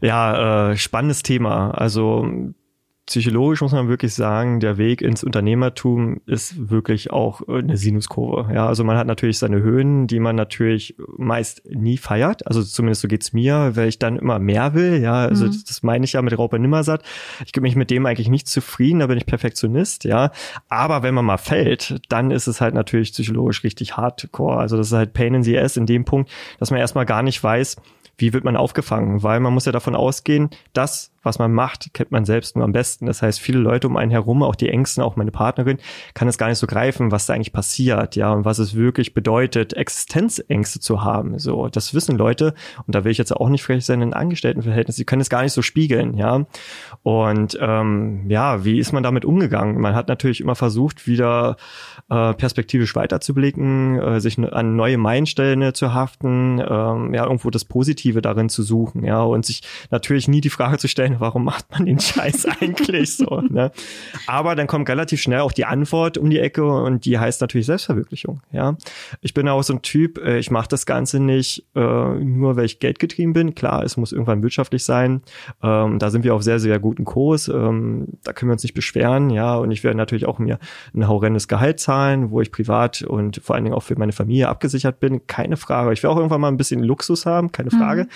[0.01, 1.71] Ja, äh, spannendes Thema.
[1.71, 2.53] Also
[3.05, 8.51] psychologisch muss man wirklich sagen, der Weg ins Unternehmertum ist wirklich auch eine Sinuskurve.
[8.51, 12.47] Ja, also man hat natürlich seine Höhen, die man natürlich meist nie feiert.
[12.47, 14.99] Also zumindest so geht's mir, weil ich dann immer mehr will.
[15.01, 15.49] Ja, also mhm.
[15.49, 17.03] das, das, meine ich ja mit Rauper Nimmersatt.
[17.45, 20.03] Ich gebe mich mit dem eigentlich nicht zufrieden, da bin ich Perfektionist.
[20.03, 20.31] Ja,
[20.67, 24.57] aber wenn man mal fällt, dann ist es halt natürlich psychologisch richtig hardcore.
[24.57, 27.21] Also das ist halt Pain in the Ass in dem Punkt, dass man erstmal gar
[27.21, 27.77] nicht weiß,
[28.17, 29.23] wie wird man aufgefangen?
[29.23, 32.71] Weil man muss ja davon ausgehen, dass was man macht, kennt man selbst nur am
[32.71, 33.07] besten.
[33.07, 35.77] Das heißt, viele Leute um einen herum, auch die Ängsten, auch meine Partnerin,
[36.13, 39.13] kann es gar nicht so greifen, was da eigentlich passiert, ja, und was es wirklich
[39.13, 41.39] bedeutet, Existenzängste zu haben.
[41.39, 42.53] So, das wissen Leute,
[42.85, 45.43] und da will ich jetzt auch nicht frech sein in Angestelltenverhältnissen, sie können es gar
[45.43, 46.45] nicht so spiegeln, ja.
[47.03, 49.81] Und ähm, ja, wie ist man damit umgegangen?
[49.81, 51.57] Man hat natürlich immer versucht, wieder
[52.09, 58.21] äh, perspektivisch weiterzublicken, äh, sich an neue Meilensteine zu haften, ähm, ja, irgendwo das Positive
[58.21, 61.85] darin zu suchen, ja, und sich natürlich nie die Frage zu stellen, warum macht man
[61.85, 63.41] den Scheiß eigentlich so?
[63.41, 63.71] Ne?
[64.27, 67.65] Aber dann kommt relativ schnell auch die Antwort um die Ecke und die heißt natürlich
[67.67, 68.41] Selbstverwirklichung.
[68.51, 68.77] Ja,
[69.21, 72.65] ich bin auch so ein Typ, äh, ich mache das Ganze nicht äh, nur, weil
[72.65, 73.55] ich geldgetrieben bin.
[73.55, 75.21] Klar, es muss irgendwann wirtschaftlich sein.
[75.61, 77.47] Ähm, da sind wir auf sehr, sehr guten Kurs.
[77.47, 79.29] Ähm, da können wir uns nicht beschweren.
[79.29, 80.59] Ja, und ich werde natürlich auch mir
[80.93, 84.49] ein horrendes Gehalt zahlen, wo ich privat und vor allen Dingen auch für meine Familie
[84.49, 85.27] abgesichert bin.
[85.27, 85.93] Keine Frage.
[85.93, 88.03] Ich will auch irgendwann mal ein bisschen Luxus haben, keine Frage.
[88.03, 88.07] Mhm.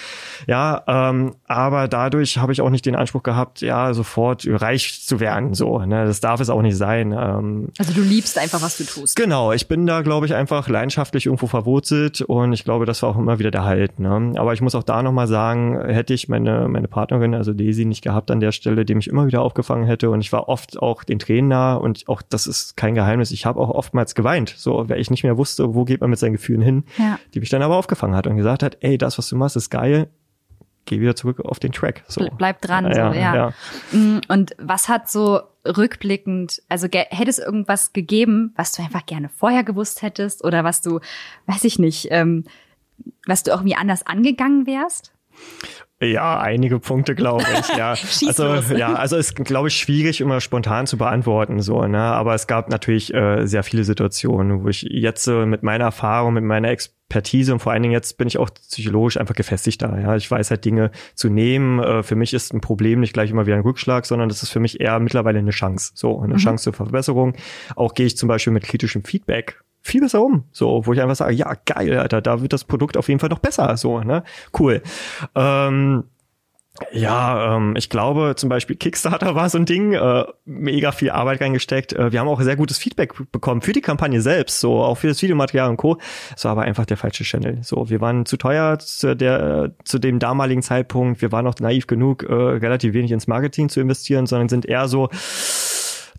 [0.47, 5.19] Ja, ähm, aber dadurch habe ich auch nicht den Anspruch gehabt, ja, sofort reich zu
[5.19, 5.53] werden.
[5.53, 6.05] So, ne?
[6.05, 7.11] Das darf es auch nicht sein.
[7.11, 9.15] Ähm, also du liebst einfach, was du tust.
[9.15, 13.09] Genau, ich bin da, glaube ich, einfach leidenschaftlich irgendwo verwurzelt und ich glaube, das war
[13.09, 13.99] auch immer wieder der Halt.
[13.99, 14.33] Ne?
[14.35, 18.03] Aber ich muss auch da nochmal sagen, hätte ich meine, meine Partnerin, also Daisy, nicht
[18.03, 21.03] gehabt an der Stelle, die mich immer wieder aufgefangen hätte und ich war oft auch
[21.03, 24.87] den Tränen nah und auch das ist kein Geheimnis, ich habe auch oftmals geweint, so,
[24.87, 27.19] weil ich nicht mehr wusste, wo geht man mit seinen Gefühlen hin, ja.
[27.33, 29.69] die mich dann aber aufgefangen hat und gesagt hat, ey, das, was du machst, ist
[29.69, 30.07] geil,
[30.89, 32.03] geh wieder zurück auf den Track.
[32.07, 32.27] So.
[32.37, 33.35] Bleib dran, ja, so, ja.
[33.35, 33.53] ja.
[33.91, 39.29] Mm, und was hat so rückblickend, also hätte es irgendwas gegeben, was du einfach gerne
[39.29, 40.99] vorher gewusst hättest oder was du,
[41.45, 42.45] weiß ich nicht, ähm,
[43.25, 45.13] was du irgendwie anders angegangen wärst?
[46.01, 47.77] Ja, einige Punkte, glaube ich.
[47.77, 47.89] Ja,
[48.27, 51.99] also ja, also es glaube ich schwierig immer spontan zu beantworten so, ne.
[51.99, 56.35] Aber es gab natürlich äh, sehr viele Situationen, wo ich jetzt äh, mit meiner Erfahrung,
[56.35, 59.99] mit meiner Expertise und vor allen Dingen jetzt bin ich auch psychologisch einfach gefestigt da.
[59.99, 61.79] Ja, ich weiß halt Dinge zu nehmen.
[61.79, 64.51] Äh, für mich ist ein Problem nicht gleich immer wie ein Rückschlag, sondern das ist
[64.51, 65.91] für mich eher mittlerweile eine Chance.
[65.95, 66.39] So eine mhm.
[66.39, 67.33] Chance zur Verbesserung.
[67.75, 70.45] Auch gehe ich zum Beispiel mit kritischem Feedback viel besser um.
[70.51, 73.29] So, wo ich einfach sage, ja, geil, Alter, da wird das Produkt auf jeden Fall
[73.29, 73.77] noch besser.
[73.77, 74.23] So, ne?
[74.57, 74.81] Cool.
[75.35, 76.03] Ähm,
[76.91, 81.41] ja, ähm, ich glaube zum Beispiel Kickstarter war so ein Ding, äh, mega viel Arbeit
[81.41, 81.93] reingesteckt.
[81.93, 85.07] Äh, wir haben auch sehr gutes Feedback bekommen für die Kampagne selbst, so auch für
[85.07, 85.97] das Videomaterial und Co.
[86.35, 87.59] Es war aber einfach der falsche Channel.
[87.61, 91.21] So, wir waren zu teuer zu der zu dem damaligen Zeitpunkt.
[91.21, 94.87] Wir waren noch naiv genug, äh, relativ wenig ins Marketing zu investieren, sondern sind eher
[94.87, 95.09] so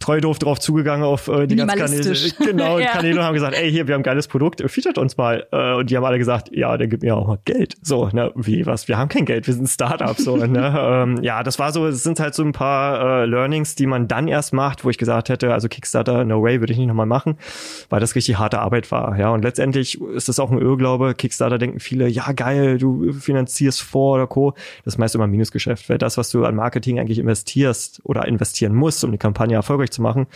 [0.00, 2.10] treu doof drauf zugegangen auf äh, die ganzen Kanäle.
[2.40, 2.92] Genau, ja.
[2.92, 5.46] Kanäle und haben gesagt, ey, hier, wir haben ein geiles Produkt, featuret uns mal.
[5.52, 7.76] Äh, und die haben alle gesagt, ja, dann gib mir auch mal Geld.
[7.82, 8.88] So, ne, wie, was?
[8.88, 10.16] Wir haben kein Geld, wir sind Startup.
[10.18, 10.74] So, ne?
[10.78, 14.08] ähm, ja, das war so, es sind halt so ein paar äh, Learnings, die man
[14.08, 17.06] dann erst macht, wo ich gesagt hätte, also Kickstarter, no way, würde ich nicht nochmal
[17.06, 17.36] machen,
[17.90, 19.18] weil das richtig harte Arbeit war.
[19.18, 21.14] Ja, und letztendlich ist das auch ein Irrglaube.
[21.14, 24.54] Kickstarter denken viele, ja, geil, du finanzierst vor oder co.
[24.84, 28.26] Das ist meist immer ein Minusgeschäft, weil das, was du an Marketing eigentlich investierst oder
[28.26, 30.26] investieren musst, um die Kampagne erfolgreich zu machen,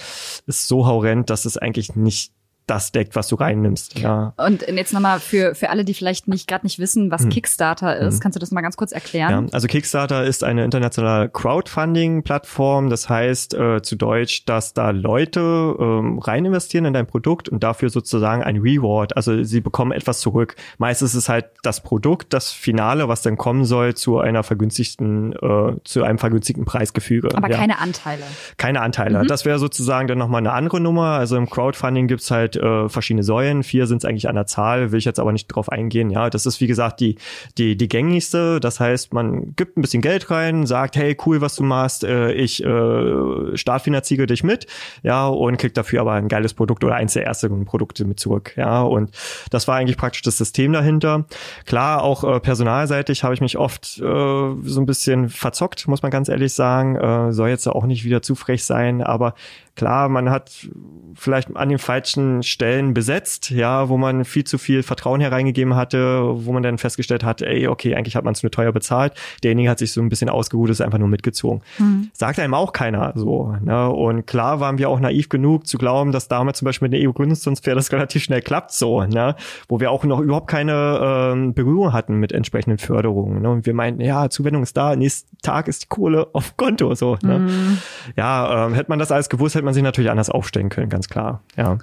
[0.47, 2.33] ist so horrend, dass es eigentlich nicht
[2.67, 3.99] das deckt, was du reinnimmst.
[3.99, 4.33] Ja.
[4.37, 7.31] Und jetzt nochmal für, für alle, die vielleicht nicht gerade nicht wissen, was hm.
[7.31, 8.21] Kickstarter ist, hm.
[8.21, 9.47] kannst du das mal ganz kurz erklären?
[9.49, 12.89] Ja, also Kickstarter ist eine internationale Crowdfunding-Plattform.
[12.89, 15.41] Das heißt äh, zu Deutsch, dass da Leute
[15.79, 19.17] ähm, rein investieren in dein Produkt und dafür sozusagen ein Reward.
[19.17, 20.57] Also sie bekommen etwas zurück.
[20.79, 25.33] Meistens ist es halt das Produkt, das Finale, was dann kommen soll, zu einer vergünstigten,
[25.35, 27.29] äh, zu einem vergünstigten Preisgefüge.
[27.35, 27.57] Aber ja.
[27.57, 28.23] keine Anteile.
[28.57, 29.23] Keine Anteile.
[29.23, 29.27] Mhm.
[29.27, 31.19] Das wäre sozusagen dann nochmal eine andere Nummer.
[31.19, 33.63] Also im Crowdfunding gibt's halt äh, verschiedene Säulen.
[33.63, 36.11] Vier sind es eigentlich an der Zahl, will ich jetzt aber nicht drauf eingehen.
[36.11, 37.17] Ja, das ist wie gesagt die,
[37.59, 38.61] die, die gängigste.
[38.61, 42.33] Das heißt, man gibt ein bisschen Geld rein, sagt, hey, cool, was du machst, äh,
[42.33, 44.67] ich äh, startfinanziere dich mit,
[45.03, 48.55] ja, und kriegt dafür aber ein geiles Produkt oder eins der ersten Produkte mit zurück.
[48.57, 49.11] Ja, und
[49.51, 51.27] das war eigentlich praktisch das System dahinter.
[51.67, 56.11] Klar, auch äh, personalseitig habe ich mich oft äh, so ein bisschen verzockt, muss man
[56.11, 56.97] ganz ehrlich sagen.
[56.97, 59.35] Äh, soll jetzt auch nicht wieder zu frech sein, aber
[59.77, 60.69] klar, man hat
[61.15, 66.23] vielleicht an den falschen Stellen besetzt, ja, wo man viel zu viel Vertrauen hereingegeben hatte,
[66.45, 69.15] wo man dann festgestellt hat, ey, okay, eigentlich hat man es nur teuer bezahlt.
[69.43, 71.63] Derjenige hat sich so ein bisschen ausgeruht, ist einfach nur mitgezogen.
[71.79, 72.11] Mhm.
[72.13, 73.57] Sagt einem auch keiner so.
[73.63, 73.89] Ne?
[73.91, 77.09] Und klar waren wir auch naiv genug zu glauben, dass damals zum Beispiel mit der
[77.09, 79.37] EU-Gründungstransfer das relativ schnell klappt so, ne?
[79.69, 83.43] wo wir auch noch überhaupt keine ähm, Berührung hatten mit entsprechenden Förderungen.
[83.43, 83.51] Ne?
[83.51, 86.95] Und wir meinten, ja, Zuwendung ist da, nächsten Tag ist die Kohle auf Konto.
[86.95, 87.17] so.
[87.23, 87.41] Ne?
[87.41, 87.79] Mhm.
[88.17, 91.09] Ja, ähm, hätte man das alles gewusst, hätte man sich natürlich anders aufstellen können, ganz
[91.09, 91.43] klar.
[91.57, 91.79] Ja.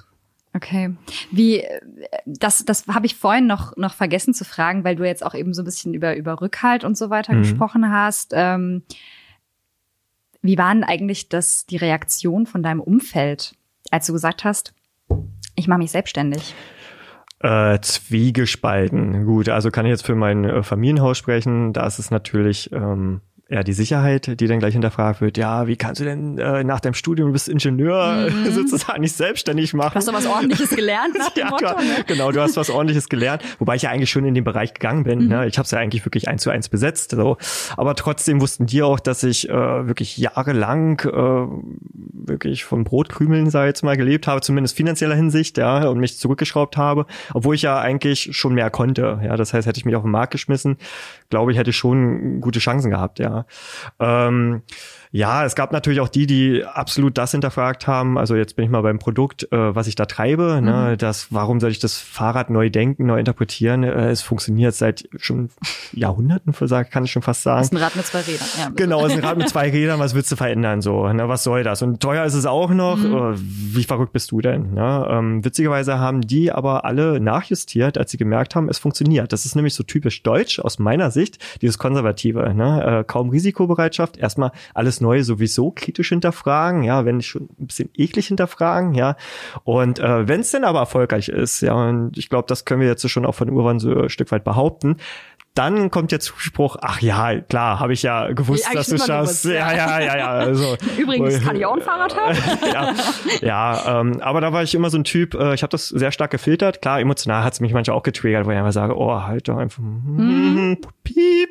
[0.54, 0.94] Okay.
[1.32, 1.64] Wie
[2.26, 5.54] das das habe ich vorhin noch noch vergessen zu fragen, weil du jetzt auch eben
[5.54, 7.44] so ein bisschen über über Rückhalt und so weiter mhm.
[7.44, 8.34] gesprochen hast.
[8.36, 8.84] Ähm,
[10.42, 13.54] wie waren eigentlich das die Reaktion von deinem Umfeld,
[13.92, 14.74] als du gesagt hast,
[15.56, 16.54] ich mache mich selbstständig?
[17.40, 19.26] Äh, zwiegespalten.
[19.26, 21.74] Gut, also kann ich jetzt für mein äh, Familienhaus sprechen.
[21.74, 25.76] Da ist es natürlich ähm, ja, die Sicherheit, die dann gleich hinterfragt wird, ja, wie
[25.76, 28.50] kannst du denn äh, nach deinem Studium, du bist Ingenieur, mhm.
[28.52, 29.92] sozusagen nicht selbstständig machen?
[29.92, 32.06] Du hast doch was ordentliches gelernt nach dem ja, Motto, ne?
[32.08, 35.04] Genau, du hast was ordentliches gelernt, wobei ich ja eigentlich schon in den Bereich gegangen
[35.04, 35.24] bin.
[35.24, 35.28] Mhm.
[35.28, 35.48] Ne?
[35.48, 37.12] Ich habe es ja eigentlich wirklich eins zu eins besetzt.
[37.12, 37.36] So.
[37.76, 43.66] Aber trotzdem wussten die auch, dass ich äh, wirklich jahrelang äh, wirklich von Brotkrümeln, sei
[43.66, 47.80] jetzt mal, gelebt habe, zumindest finanzieller Hinsicht, ja, und mich zurückgeschraubt habe, obwohl ich ja
[47.80, 49.20] eigentlich schon mehr konnte.
[49.24, 50.78] Ja, das heißt, hätte ich mich auf den Markt geschmissen,
[51.30, 53.41] glaube ich, hätte ich schon gute Chancen gehabt, ja.
[54.00, 54.64] Ähm,
[55.14, 58.18] ja, es gab natürlich auch die, die absolut das hinterfragt haben.
[58.18, 60.62] Also jetzt bin ich mal beim Produkt, äh, was ich da treibe.
[60.62, 60.62] Ne?
[60.62, 60.66] Mhm.
[60.68, 60.98] Ne?
[60.98, 63.84] Das, warum soll ich das Fahrrad neu denken, neu interpretieren?
[63.84, 65.50] Äh, es funktioniert seit schon
[65.92, 66.54] Jahrhunderten,
[66.90, 67.60] kann ich schon fast sagen.
[67.60, 68.48] Es ist ein Rad mit zwei Rädern.
[68.58, 70.00] Ja, genau, es ist ein Rad mit zwei Rädern.
[70.00, 70.82] Was willst du verändern?
[70.82, 71.28] So, ne?
[71.28, 71.82] was soll das?
[71.82, 72.98] Und teuer ist es auch noch.
[72.98, 73.14] Mhm.
[73.14, 74.74] Äh, wie verrückt bist du denn?
[74.76, 75.08] Ne?
[75.10, 79.34] Ähm, witzigerweise haben die aber alle nachjustiert, als sie gemerkt haben, es funktioniert.
[79.34, 82.54] Das ist nämlich so typisch deutsch aus meiner Sicht, dieses konservative.
[82.54, 83.00] Ne?
[83.00, 87.90] Äh, kaum Risikobereitschaft, erstmal alles Neue sowieso kritisch hinterfragen, ja, wenn nicht schon ein bisschen
[87.96, 89.16] eklig hinterfragen, ja.
[89.64, 92.88] Und äh, wenn es denn aber erfolgreich ist, ja, und ich glaube, das können wir
[92.88, 94.98] jetzt schon auch von Urban so ein Stück weit behaupten,
[95.54, 99.44] dann kommt der Zuspruch, ach ja, klar, habe ich ja gewusst, Ja, dass du schaffst.
[99.44, 100.30] Ja, ja, ja, ja.
[100.30, 102.38] Also, Übrigens, kann ich auch ein Fahrrad haben?
[102.74, 102.94] ja,
[103.42, 106.14] ja ähm, aber da war ich immer so ein Typ, äh, ich habe das sehr
[106.14, 106.82] stark gefiltert.
[106.82, 109.58] Klar, emotional hat es mich manchmal auch getriggert, wo ich einfach sage, oh, halt doch
[109.58, 110.78] einfach, Mhm.
[111.04, 111.50] piep.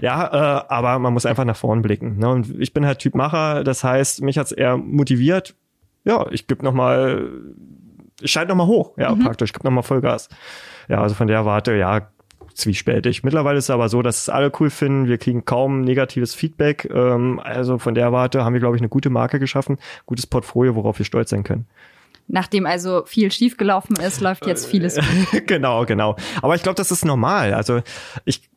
[0.00, 2.18] ja, äh, aber man muss einfach nach vorn blicken.
[2.18, 2.28] Ne?
[2.28, 5.54] Und ich bin halt Typ Macher, das heißt, mich hat's eher motiviert,
[6.04, 7.30] ja, ich gebe nochmal,
[8.20, 10.28] ich schalte nochmal hoch, ja, praktisch, gebe nochmal Vollgas.
[10.88, 12.08] Ja, also von der Warte, ja,
[12.54, 13.22] zwiespältig.
[13.24, 15.08] Mittlerweile ist es aber so, dass es alle cool finden.
[15.08, 16.88] Wir kriegen kaum negatives Feedback.
[16.92, 20.74] Ähm, also von der Warte haben wir, glaube ich, eine gute Marke geschaffen, gutes Portfolio,
[20.74, 21.66] worauf wir stolz sein können.
[22.26, 24.98] Nachdem also viel schiefgelaufen ist, läuft jetzt vieles.
[25.46, 26.16] genau, genau.
[26.40, 27.52] Aber ich glaube, das ist normal.
[27.52, 27.82] Also
[28.24, 28.48] ich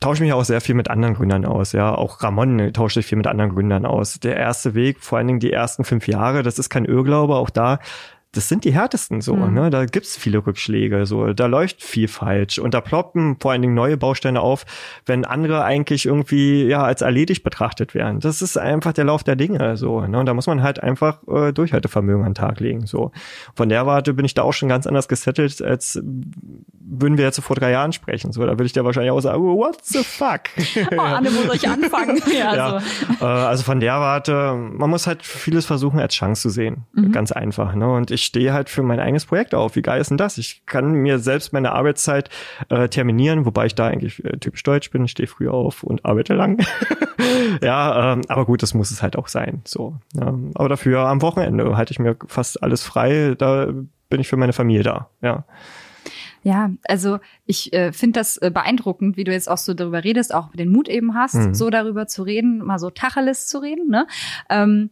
[0.00, 1.72] tausche mich auch sehr viel mit anderen Gründern aus.
[1.72, 4.18] Ja, auch Ramon tauscht sich viel mit anderen Gründern aus.
[4.20, 7.36] Der erste Weg, vor allen Dingen die ersten fünf Jahre, das ist kein Irrglaube.
[7.36, 7.78] Auch da
[8.36, 9.54] das sind die härtesten so, Mhm.
[9.54, 9.70] ne?
[9.70, 13.74] Da gibt's viele Rückschläge, so, da läuft viel falsch und da ploppen vor allen Dingen
[13.74, 14.64] neue Bausteine auf,
[15.06, 18.20] wenn andere eigentlich irgendwie ja als erledigt betrachtet werden.
[18.20, 20.18] Das ist einfach der Lauf der Dinge, so, ne?
[20.18, 23.12] Und da muss man halt einfach äh, Durchhaltevermögen an den Tag legen, so.
[23.54, 26.00] Von der Warte bin ich da auch schon ganz anders gesettelt, als
[26.88, 28.42] würden wir jetzt so vor drei Jahren sprechen, so.
[28.42, 30.40] Da würde ich dir wahrscheinlich auch sagen, what the fuck?
[30.96, 32.20] Oh, Anne, wo soll ich anfangen?
[32.32, 32.86] Ja, Ja, also.
[33.20, 36.84] äh, also von der Warte, man muss halt vieles versuchen als Chance zu sehen.
[37.12, 37.74] Ganz einfach.
[37.74, 37.88] Ne?
[37.90, 39.76] Und ich stehe halt für mein eigenes Projekt auf.
[39.76, 40.36] Wie geil ist denn das?
[40.38, 42.28] Ich kann mir selbst meine Arbeitszeit
[42.68, 45.04] äh, terminieren, wobei ich da eigentlich äh, typisch deutsch bin.
[45.04, 46.64] Ich stehe früh auf und arbeite lang.
[47.62, 49.62] ja, ähm, aber gut, das muss es halt auch sein.
[49.64, 49.96] So.
[50.14, 50.34] Ja.
[50.54, 53.34] Aber dafür am Wochenende halte ich mir fast alles frei.
[53.38, 53.68] Da
[54.08, 55.08] bin ich für meine Familie da.
[55.22, 55.44] Ja.
[56.42, 60.32] Ja, also ich äh, finde das äh, beeindruckend, wie du jetzt auch so darüber redest,
[60.32, 61.54] auch den Mut eben hast, Mhm.
[61.54, 63.88] so darüber zu reden, mal so Tacheles zu reden.
[63.90, 64.06] Ne?
[64.48, 64.90] Ähm,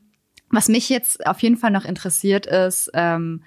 [0.50, 3.42] was mich jetzt auf jeden Fall noch interessiert ist, ähm,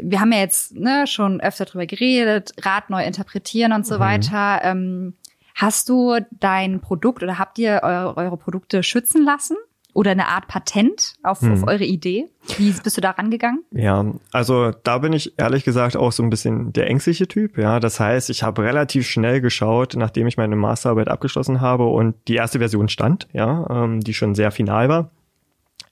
[0.00, 4.00] wir haben ja jetzt ne, schon öfter drüber geredet, Rad neu interpretieren und so Mhm.
[4.00, 4.60] weiter.
[4.62, 5.14] Ähm,
[5.54, 9.56] hast du dein Produkt oder habt ihr eure, eure Produkte schützen lassen?
[9.92, 11.52] Oder eine Art Patent auf, Mhm.
[11.52, 12.28] auf eure Idee?
[12.56, 13.64] Wie bist du da rangegangen?
[13.72, 17.58] Ja, also da bin ich ehrlich gesagt auch so ein bisschen der ängstliche Typ.
[17.58, 22.14] Ja, das heißt, ich habe relativ schnell geschaut, nachdem ich meine Masterarbeit abgeschlossen habe und
[22.28, 25.10] die erste Version stand, ja, ähm, die schon sehr final war.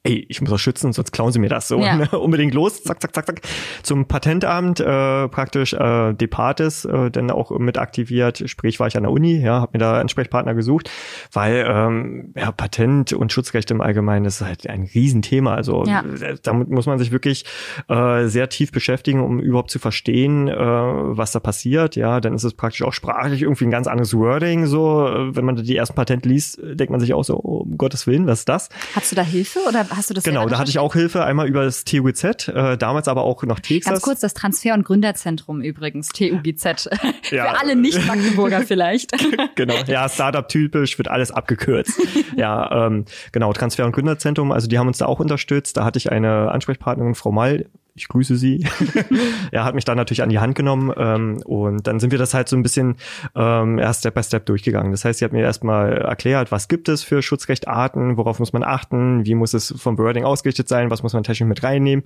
[0.05, 1.81] Ey, ich muss das schützen, sonst klauen sie mir das so.
[1.81, 1.97] Ja.
[1.97, 2.09] Ne?
[2.19, 3.41] Unbedingt los, zack, zack, zack, zack.
[3.83, 8.45] Zum Patentamt äh, praktisch äh, Departes äh, dann auch mit aktiviert.
[8.49, 10.89] Sprich, war ich an der Uni, ja, habe mir da Ansprechpartner gesucht,
[11.33, 15.55] weil ähm, ja, Patent und Schutzrecht im Allgemeinen das ist halt ein Riesenthema.
[15.55, 16.03] Also Ja.
[16.03, 17.45] äh, damit muss man sich wirklich
[17.89, 21.97] äh, sehr tief beschäftigen, um überhaupt zu verstehen, äh, was da passiert.
[21.97, 24.67] Ja, dann ist es praktisch auch sprachlich irgendwie ein ganz anderes Wording.
[24.67, 28.07] So, wenn man die ersten Patent liest, denkt man sich auch so, oh, um Gottes
[28.07, 28.69] Willen, was ist das?
[28.95, 31.49] Hast du da Hilfe oder hast du das Genau, da hatte ich auch Hilfe, einmal
[31.49, 33.91] über das TUGZ, äh, damals aber auch noch Texas.
[33.91, 36.89] Ganz kurz, das Transfer- und Gründerzentrum übrigens, TUGZ.
[37.31, 37.45] Ja.
[37.45, 39.13] Für alle Nicht-Magdeburger vielleicht.
[39.55, 42.01] genau, ja, Startup-typisch wird alles abgekürzt.
[42.37, 45.77] ja, ähm, genau, Transfer- und Gründerzentrum, also die haben uns da auch unterstützt.
[45.77, 47.67] Da hatte ich eine Ansprechpartnerin, Frau Mall,
[47.99, 48.65] ich grüße sie.
[49.53, 52.35] er hat mich da natürlich an die Hand genommen ähm, und dann sind wir das
[52.35, 52.97] halt so ein bisschen
[53.35, 54.93] ähm, erst Step by Step durchgegangen.
[54.93, 58.63] Das heißt, sie hat mir erstmal erklärt, was gibt es für Schutzrechtarten, worauf muss man
[58.63, 62.05] achten, wie muss es vom Wording ausgerichtet sein, was muss man technisch mit reinnehmen.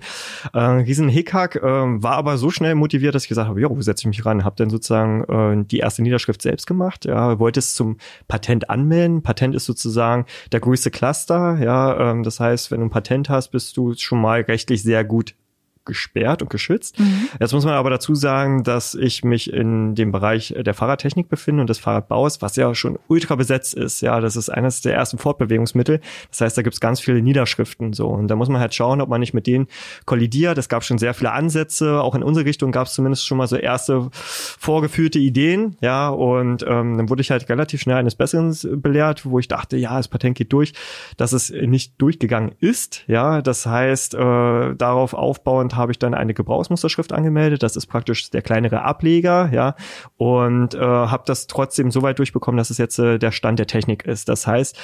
[0.53, 3.81] Äh, riesen Hickhack, äh, war aber so schnell motiviert, dass ich gesagt habe, ja, wo
[3.81, 4.43] setze ich mich ran?
[4.43, 9.21] Habe dann sozusagen äh, die erste Niederschrift selbst gemacht, ja, wollte es zum Patent anmelden.
[9.21, 13.49] Patent ist sozusagen der größte Cluster, ja, ähm, das heißt, wenn du ein Patent hast,
[13.49, 15.35] bist du schon mal rechtlich sehr gut
[15.85, 16.97] gesperrt und geschützt.
[17.39, 21.61] Jetzt muss man aber dazu sagen, dass ich mich in dem Bereich der Fahrradtechnik befinde
[21.61, 24.01] und des Fahrradbaus, was ja schon ultra besetzt ist.
[24.01, 25.99] Ja, das ist eines der ersten Fortbewegungsmittel.
[26.29, 29.09] Das heißt, da gibt's ganz viele Niederschriften so und da muss man halt schauen, ob
[29.09, 29.67] man nicht mit denen
[30.05, 30.57] kollidiert.
[30.57, 33.47] Es gab schon sehr viele Ansätze, auch in unsere Richtung gab es zumindest schon mal
[33.47, 35.77] so erste vorgeführte Ideen.
[35.81, 39.77] Ja, und ähm, dann wurde ich halt relativ schnell eines Besseren belehrt, wo ich dachte,
[39.77, 40.73] ja, das Patent geht durch,
[41.17, 43.03] dass es nicht durchgegangen ist.
[43.07, 47.63] Ja, das heißt, äh, darauf aufbauend habe ich dann eine Gebrauchsmusterschrift angemeldet.
[47.63, 49.75] Das ist praktisch der kleinere Ableger, ja,
[50.17, 53.67] und äh, habe das trotzdem so weit durchbekommen, dass es jetzt äh, der Stand der
[53.67, 54.29] Technik ist.
[54.29, 54.77] Das heißt,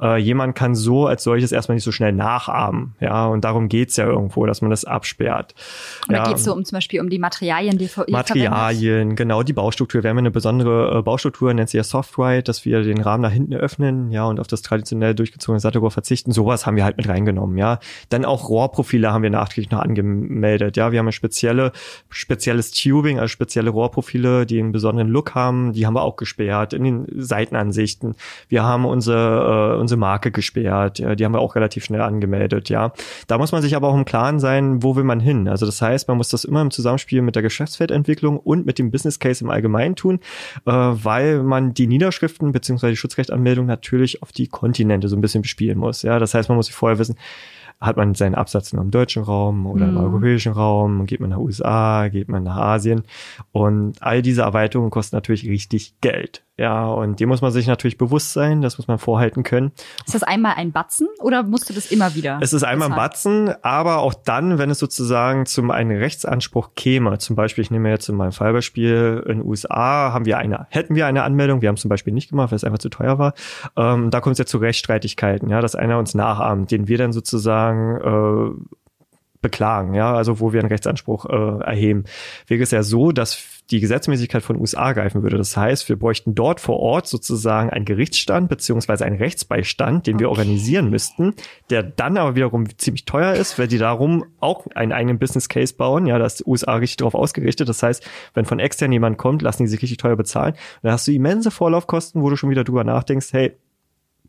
[0.00, 3.96] äh, jemand kann so als solches erstmal nicht so schnell nachahmen, ja, und darum geht's
[3.96, 5.54] ja irgendwo, dass man das absperrt.
[6.06, 6.28] Und da ja.
[6.28, 8.12] geht es so um zum Beispiel um die Materialien, die ihr.
[8.12, 10.02] Materialien, genau, die Baustruktur.
[10.02, 13.30] Wir haben eine besondere äh, Baustruktur, nennt sich ja Softride, dass wir den Rahmen nach
[13.30, 16.32] hinten öffnen, ja, und auf das traditionell durchgezogene Sattelrohr verzichten.
[16.32, 17.78] Sowas haben wir halt mit reingenommen, ja.
[18.08, 20.76] Dann auch Rohrprofile haben wir nachträglich noch angemerkt, abgemeldet.
[20.76, 21.72] Ja, wir haben ein spezielle,
[22.10, 26.72] spezielles Tubing, also spezielle Rohrprofile, die einen besonderen Look haben, die haben wir auch gesperrt
[26.72, 28.14] in den Seitenansichten.
[28.48, 32.92] Wir haben unsere, äh, unsere Marke gesperrt, die haben wir auch relativ schnell angemeldet, ja.
[33.26, 35.48] Da muss man sich aber auch im Klaren sein, wo will man hin.
[35.48, 38.90] Also das heißt, man muss das immer im Zusammenspiel mit der Geschäftsfeldentwicklung und mit dem
[38.90, 40.20] Business Case im Allgemeinen tun,
[40.66, 45.42] äh, weil man die Niederschriften beziehungsweise die Schutzrechtanmeldung natürlich auf die Kontinente so ein bisschen
[45.42, 46.02] bespielen muss.
[46.02, 47.16] Ja, das heißt, man muss sich vorher wissen,
[47.80, 50.00] hat man seinen Absatz nur im deutschen Raum oder im mhm.
[50.00, 53.02] europäischen Raum, geht man nach USA, geht man nach Asien
[53.52, 56.42] und all diese Erweiterungen kosten natürlich richtig Geld.
[56.58, 59.72] Ja, und dem muss man sich natürlich bewusst sein, das muss man vorhalten können.
[60.06, 62.38] Ist das einmal ein Batzen oder musst du das immer wieder?
[62.40, 67.18] Es ist einmal ein Batzen, aber auch dann, wenn es sozusagen zum einen Rechtsanspruch käme,
[67.18, 70.94] zum Beispiel, ich nehme jetzt in meinem Fallbeispiel in den USA, haben wir eine, hätten
[70.94, 73.18] wir eine Anmeldung, wir haben es zum Beispiel nicht gemacht, weil es einfach zu teuer
[73.18, 73.34] war.
[73.76, 77.12] Ähm, da kommt es ja zu Rechtsstreitigkeiten, ja, dass einer uns nachahmt, den wir dann
[77.12, 78.76] sozusagen äh,
[79.40, 82.04] beklagen, ja, also wo wir einen Rechtsanspruch äh, erheben.
[82.46, 85.38] Wäre es ja so, dass die Gesetzmäßigkeit von USA greifen würde.
[85.38, 90.30] Das heißt, wir bräuchten dort vor Ort sozusagen einen Gerichtsstand beziehungsweise einen Rechtsbeistand, den wir
[90.30, 91.34] organisieren müssten,
[91.70, 95.74] der dann aber wiederum ziemlich teuer ist, weil die darum auch einen eigenen Business Case
[95.74, 96.06] bauen.
[96.06, 97.68] Ja, da ist die USA richtig darauf ausgerichtet.
[97.68, 100.54] Das heißt, wenn von extern jemand kommt, lassen die sich richtig teuer bezahlen.
[100.82, 103.56] Dann hast du immense Vorlaufkosten, wo du schon wieder drüber nachdenkst, hey,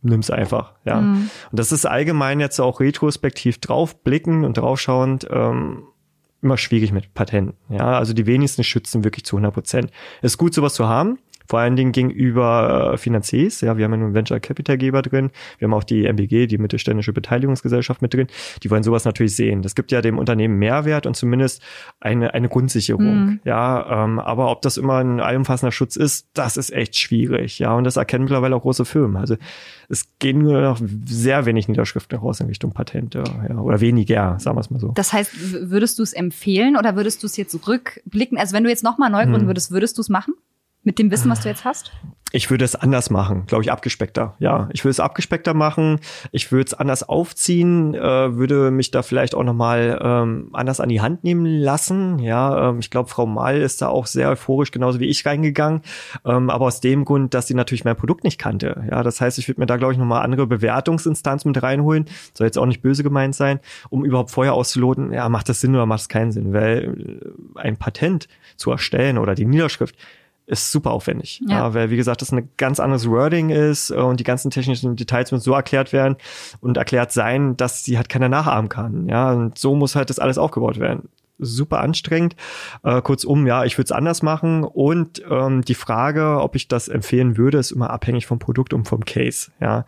[0.01, 1.01] nimm's einfach, ja.
[1.01, 1.29] Mhm.
[1.51, 5.83] Und das ist allgemein jetzt auch retrospektiv draufblicken und draufschauend, ähm,
[6.41, 7.55] immer schwierig mit Patenten.
[7.69, 9.91] Ja, also die wenigsten schützen wirklich zu 100 Prozent.
[10.21, 11.19] Es ist gut, sowas zu haben.
[11.47, 13.61] Vor allen Dingen gegenüber äh, Finanziers.
[13.61, 15.31] Ja, wir haben ja nun Venture Capital Geber drin.
[15.57, 18.27] Wir haben auch die MBG, die mittelständische Beteiligungsgesellschaft mit drin.
[18.63, 19.61] Die wollen sowas natürlich sehen.
[19.61, 21.61] Das gibt ja dem Unternehmen Mehrwert und zumindest
[21.99, 23.25] eine, eine Grundsicherung.
[23.25, 23.39] Mhm.
[23.45, 27.59] Ja, ähm, aber ob das immer ein allumfassender Schutz ist, das ist echt schwierig.
[27.59, 29.17] Ja, und das erkennen mittlerweile auch große Firmen.
[29.17, 29.37] Also
[29.89, 33.23] es gehen nur noch sehr wenig Niederschriften raus in Richtung Patente.
[33.47, 34.89] Ja, oder weniger, sagen wir es mal so.
[34.89, 38.37] Das heißt, würdest du es empfehlen oder würdest du es jetzt rückblicken?
[38.37, 39.47] Also wenn du jetzt nochmal neu gründen hm.
[39.47, 40.33] würdest, würdest du es machen?
[40.87, 41.91] Mit dem Wissen, was du jetzt hast?
[42.31, 44.37] Ich würde es anders machen, glaube ich, abgespeckter.
[44.39, 45.99] Ja, ich würde es abgespeckter machen.
[46.31, 50.87] Ich würde es anders aufziehen, äh, würde mich da vielleicht auch nochmal ähm, anders an
[50.87, 52.19] die Hand nehmen lassen.
[52.19, 55.81] Ja, ähm, ich glaube, Frau Mal ist da auch sehr euphorisch, genauso wie ich reingegangen.
[56.23, 58.85] Ähm, aber aus dem Grund, dass sie natürlich mein Produkt nicht kannte.
[58.89, 62.05] Ja, das heißt, ich würde mir da, glaube ich, nochmal andere Bewertungsinstanzen mit reinholen.
[62.33, 65.75] Soll jetzt auch nicht böse gemeint sein, um überhaupt vorher auszuloten, ja, macht das Sinn
[65.75, 66.53] oder macht es keinen Sinn?
[66.53, 67.21] Weil
[67.55, 69.97] äh, ein Patent zu erstellen oder die Niederschrift,
[70.47, 71.41] ist super aufwendig.
[71.47, 71.73] Ja.
[71.73, 75.31] weil, wie gesagt, das ein ganz anderes Wording ist äh, und die ganzen technischen Details
[75.31, 76.15] müssen so erklärt werden
[76.61, 79.07] und erklärt sein, dass sie halt keiner nachahmen kann.
[79.09, 81.09] Ja, und so muss halt das alles aufgebaut werden.
[81.39, 82.35] Super anstrengend.
[82.83, 84.63] Äh, kurzum, ja, ich würde es anders machen.
[84.63, 88.87] Und ähm, die Frage, ob ich das empfehlen würde, ist immer abhängig vom Produkt und
[88.87, 89.51] vom Case.
[89.59, 89.85] Ja,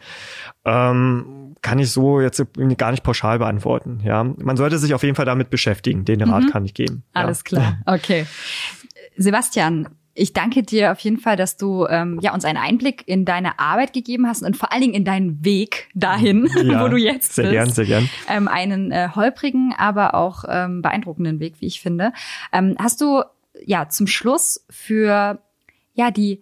[0.65, 2.45] ähm, kann ich so jetzt
[2.78, 4.02] gar nicht pauschal beantworten.
[4.04, 6.06] Ja, man sollte sich auf jeden Fall damit beschäftigen.
[6.06, 6.50] Den Rat mhm.
[6.52, 7.04] kann ich geben.
[7.13, 7.43] Alles ja.
[7.43, 7.78] klar.
[7.86, 8.28] Okay.
[9.17, 13.25] Sebastian, ich danke dir auf jeden Fall, dass du ähm, ja uns einen Einblick in
[13.25, 16.97] deine Arbeit gegeben hast und vor allen Dingen in deinen Weg dahin, ja, wo du
[16.97, 17.53] jetzt sehr bist.
[17.53, 18.10] Gern, sehr gern.
[18.27, 22.13] Ähm, einen äh, holprigen, aber auch ähm, beeindruckenden Weg, wie ich finde.
[22.51, 23.23] Ähm, hast du
[23.65, 25.39] ja zum Schluss für
[25.93, 26.41] ja die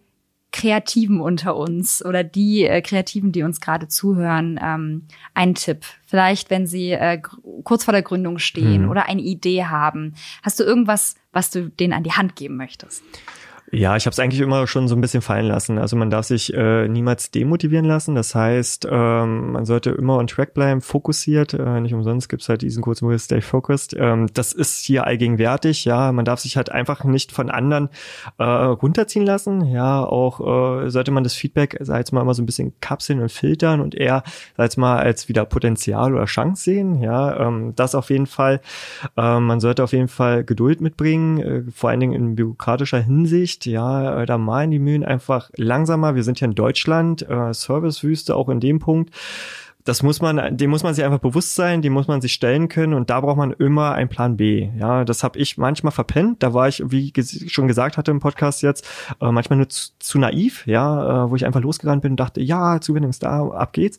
[0.51, 5.85] Kreativen unter uns oder die äh, Kreativen, die uns gerade zuhören, ähm, einen Tipp.
[6.05, 7.21] Vielleicht, wenn sie äh,
[7.63, 8.89] kurz vor der Gründung stehen hm.
[8.89, 10.15] oder eine Idee haben.
[10.41, 13.03] Hast du irgendwas, was du denen an die Hand geben möchtest?
[13.69, 15.77] Ja, ich habe es eigentlich immer schon so ein bisschen fallen lassen.
[15.77, 18.15] Also man darf sich äh, niemals demotivieren lassen.
[18.15, 21.53] Das heißt, ähm, man sollte immer on track bleiben, fokussiert.
[21.53, 23.93] Äh, nicht umsonst gibt's halt diesen kurzen Begriff Stay Focused.
[23.99, 25.83] Ähm, das ist hier allgegenwärtig.
[25.83, 27.89] Ja, man darf sich halt einfach nicht von anderen
[28.37, 29.65] äh, runterziehen lassen.
[29.65, 30.39] Ja, auch
[30.85, 33.81] äh, sollte man das Feedback, sag jetzt mal, immer so ein bisschen kapseln und filtern
[33.81, 34.23] und eher,
[34.55, 37.01] sag jetzt mal, als wieder Potenzial oder Chance sehen.
[37.01, 38.61] Ja, ähm, das auf jeden Fall.
[39.17, 43.56] Äh, man sollte auf jeden Fall Geduld mitbringen, äh, vor allen Dingen in bürokratischer Hinsicht
[43.57, 43.65] nicht.
[43.65, 46.15] Ja, äh, da malen die Mühlen einfach langsamer.
[46.15, 49.13] Wir sind hier in Deutschland, äh, Servicewüste auch in dem Punkt.
[49.83, 52.67] Das muss man, dem muss man sich einfach bewusst sein, dem muss man sich stellen
[52.67, 54.69] können und da braucht man immer einen Plan B.
[54.77, 56.43] Ja, das habe ich manchmal verpennt.
[56.43, 58.85] Da war ich, wie ges schon gesagt hatte im Podcast jetzt,
[59.21, 62.41] äh, manchmal nur zu, zu naiv, ja, äh, wo ich einfach losgerannt bin und dachte,
[62.41, 63.97] ja, Zuwendung ist da, ab geht's.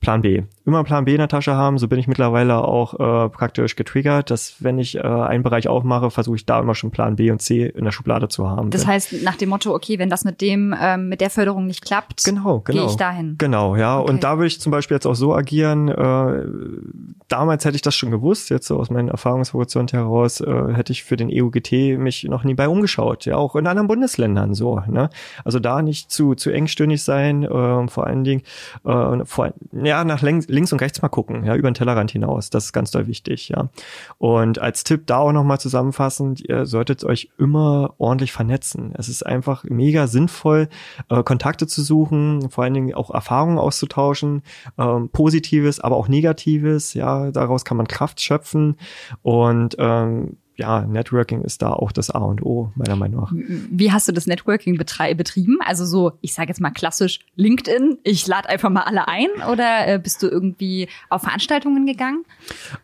[0.00, 0.42] Plan B.
[0.66, 1.76] Immer Plan B in der Tasche haben.
[1.76, 6.10] So bin ich mittlerweile auch äh, praktisch getriggert, dass wenn ich äh, einen Bereich aufmache,
[6.10, 8.70] versuche ich da immer schon Plan B und C in der Schublade zu haben.
[8.70, 11.84] Das heißt nach dem Motto, okay, wenn das mit dem ähm, mit der Förderung nicht
[11.84, 12.80] klappt, genau, genau.
[12.80, 13.34] gehe ich dahin.
[13.36, 13.98] Genau, ja.
[13.98, 14.10] Okay.
[14.10, 15.88] Und da würde ich zum Beispiel jetzt auch so agieren.
[15.88, 16.46] Äh,
[17.28, 18.48] damals hätte ich das schon gewusst.
[18.48, 22.54] Jetzt so aus meinem Erfahrungshorizont heraus äh, hätte ich für den EUGT mich noch nie
[22.54, 23.26] bei umgeschaut.
[23.26, 24.80] Ja, auch in anderen Bundesländern so.
[24.88, 25.10] Ne?
[25.44, 27.42] Also da nicht zu zu engstirnig sein.
[27.42, 28.42] Äh, vor allen Dingen
[28.84, 32.50] äh, vor, ja nach längst links und rechts mal gucken, ja, über den Tellerrand hinaus.
[32.50, 33.68] Das ist ganz doll wichtig, ja.
[34.18, 38.92] Und als Tipp da auch nochmal zusammenfassend, ihr solltet euch immer ordentlich vernetzen.
[38.96, 40.68] Es ist einfach mega sinnvoll,
[41.10, 44.42] äh, Kontakte zu suchen, vor allen Dingen auch Erfahrungen auszutauschen,
[44.78, 48.76] ähm, Positives, aber auch Negatives, ja, daraus kann man Kraft schöpfen
[49.22, 53.32] und ähm, ja, Networking ist da auch das A und O, meiner Meinung nach.
[53.34, 55.58] Wie hast du das Networking betrieben?
[55.64, 59.88] Also so, ich sage jetzt mal klassisch LinkedIn, ich lade einfach mal alle ein oder
[59.88, 62.24] äh, bist du irgendwie auf Veranstaltungen gegangen?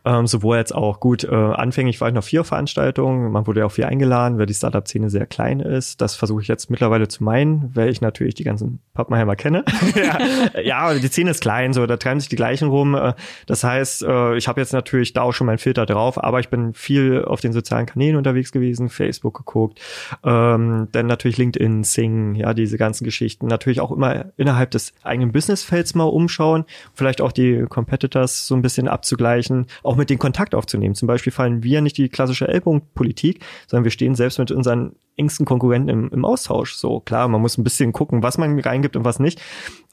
[0.04, 3.66] Ähm, sowohl jetzt auch gut, äh, anfänglich war ich noch vier Veranstaltungen, man wurde ja
[3.66, 6.00] auch viel eingeladen, weil die Startup-Szene sehr klein ist.
[6.00, 9.64] Das versuche ich jetzt mittlerweile zu meinen, weil ich natürlich die ganzen Pappenheimer kenne.
[9.94, 12.96] ja, ja, die Szene ist klein, so da treiben sich die gleichen rum.
[12.96, 13.14] Äh,
[13.46, 16.48] das heißt, äh, ich habe jetzt natürlich da auch schon meinen Filter drauf, aber ich
[16.48, 19.80] bin viel auf den sozialen Kanälen unterwegs gewesen, Facebook geguckt,
[20.24, 23.46] ähm, dann natürlich LinkedIn, Sing, ja, diese ganzen Geschichten.
[23.46, 28.62] Natürlich auch immer innerhalb des eigenen Businessfelds mal umschauen, vielleicht auch die Competitors so ein
[28.62, 30.94] bisschen abzugleichen, auch mit den Kontakt aufzunehmen.
[30.94, 35.46] Zum Beispiel fallen wir nicht die klassische Ellbogenpolitik, sondern wir stehen selbst mit unseren engsten
[35.46, 36.74] Konkurrenten im, im Austausch.
[36.74, 39.40] So klar, man muss ein bisschen gucken, was man reingibt und was nicht.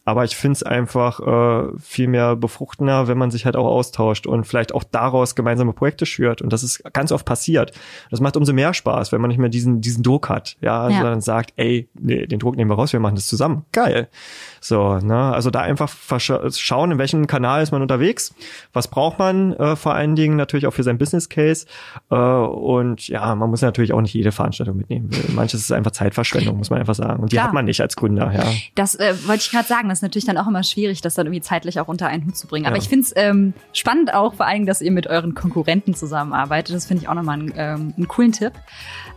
[0.08, 4.26] Aber ich finde es einfach äh, viel mehr befruchtender, wenn man sich halt auch austauscht
[4.26, 6.42] und vielleicht auch daraus gemeinsame Projekte schürt.
[6.42, 7.74] Und das ist ganz oft passiert.
[8.10, 10.56] Das macht umso mehr Spaß, wenn man nicht mehr diesen, diesen Druck hat.
[10.62, 10.96] Ja, ja.
[10.96, 13.66] sondern sagt, ey, nee, den Druck nehmen wir raus, wir machen das zusammen.
[13.74, 14.08] Geil.
[14.62, 15.34] So, ne?
[15.34, 18.34] Also da einfach schauen, in welchem Kanal ist man unterwegs,
[18.72, 21.66] was braucht man äh, vor allen Dingen natürlich auch für sein Business Case.
[22.10, 25.10] Äh, und ja, man muss natürlich auch nicht jede Veranstaltung mitnehmen.
[25.36, 27.24] Manches ist einfach Zeitverschwendung, muss man einfach sagen.
[27.24, 27.48] Und die Klar.
[27.48, 28.46] hat man nicht als Gründer, ja.
[28.76, 31.42] Das äh, wollte ich gerade sagen, ist natürlich dann auch immer schwierig, das dann irgendwie
[31.42, 32.66] zeitlich auch unter einen Hut zu bringen.
[32.66, 32.82] Aber ja.
[32.82, 36.76] ich finde es ähm, spannend auch vor allem, dass ihr mit euren Konkurrenten zusammenarbeitet.
[36.76, 38.54] Das finde ich auch nochmal einen, ähm, einen coolen Tipp.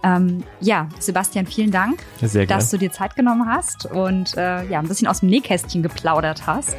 [0.02, 2.00] Ähm, ja, Sebastian, vielen Dank,
[2.48, 6.46] dass du dir Zeit genommen hast und äh, ja, ein bisschen aus dem Nähkästchen geplaudert
[6.46, 6.76] hast.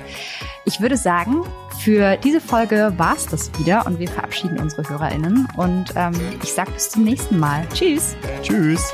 [0.65, 1.43] Ich würde sagen,
[1.79, 6.53] für diese Folge war es das wieder und wir verabschieden unsere HörerInnen und ähm, ich
[6.53, 7.67] sage bis zum nächsten Mal.
[7.73, 8.15] Tschüss.
[8.41, 8.91] Tschüss.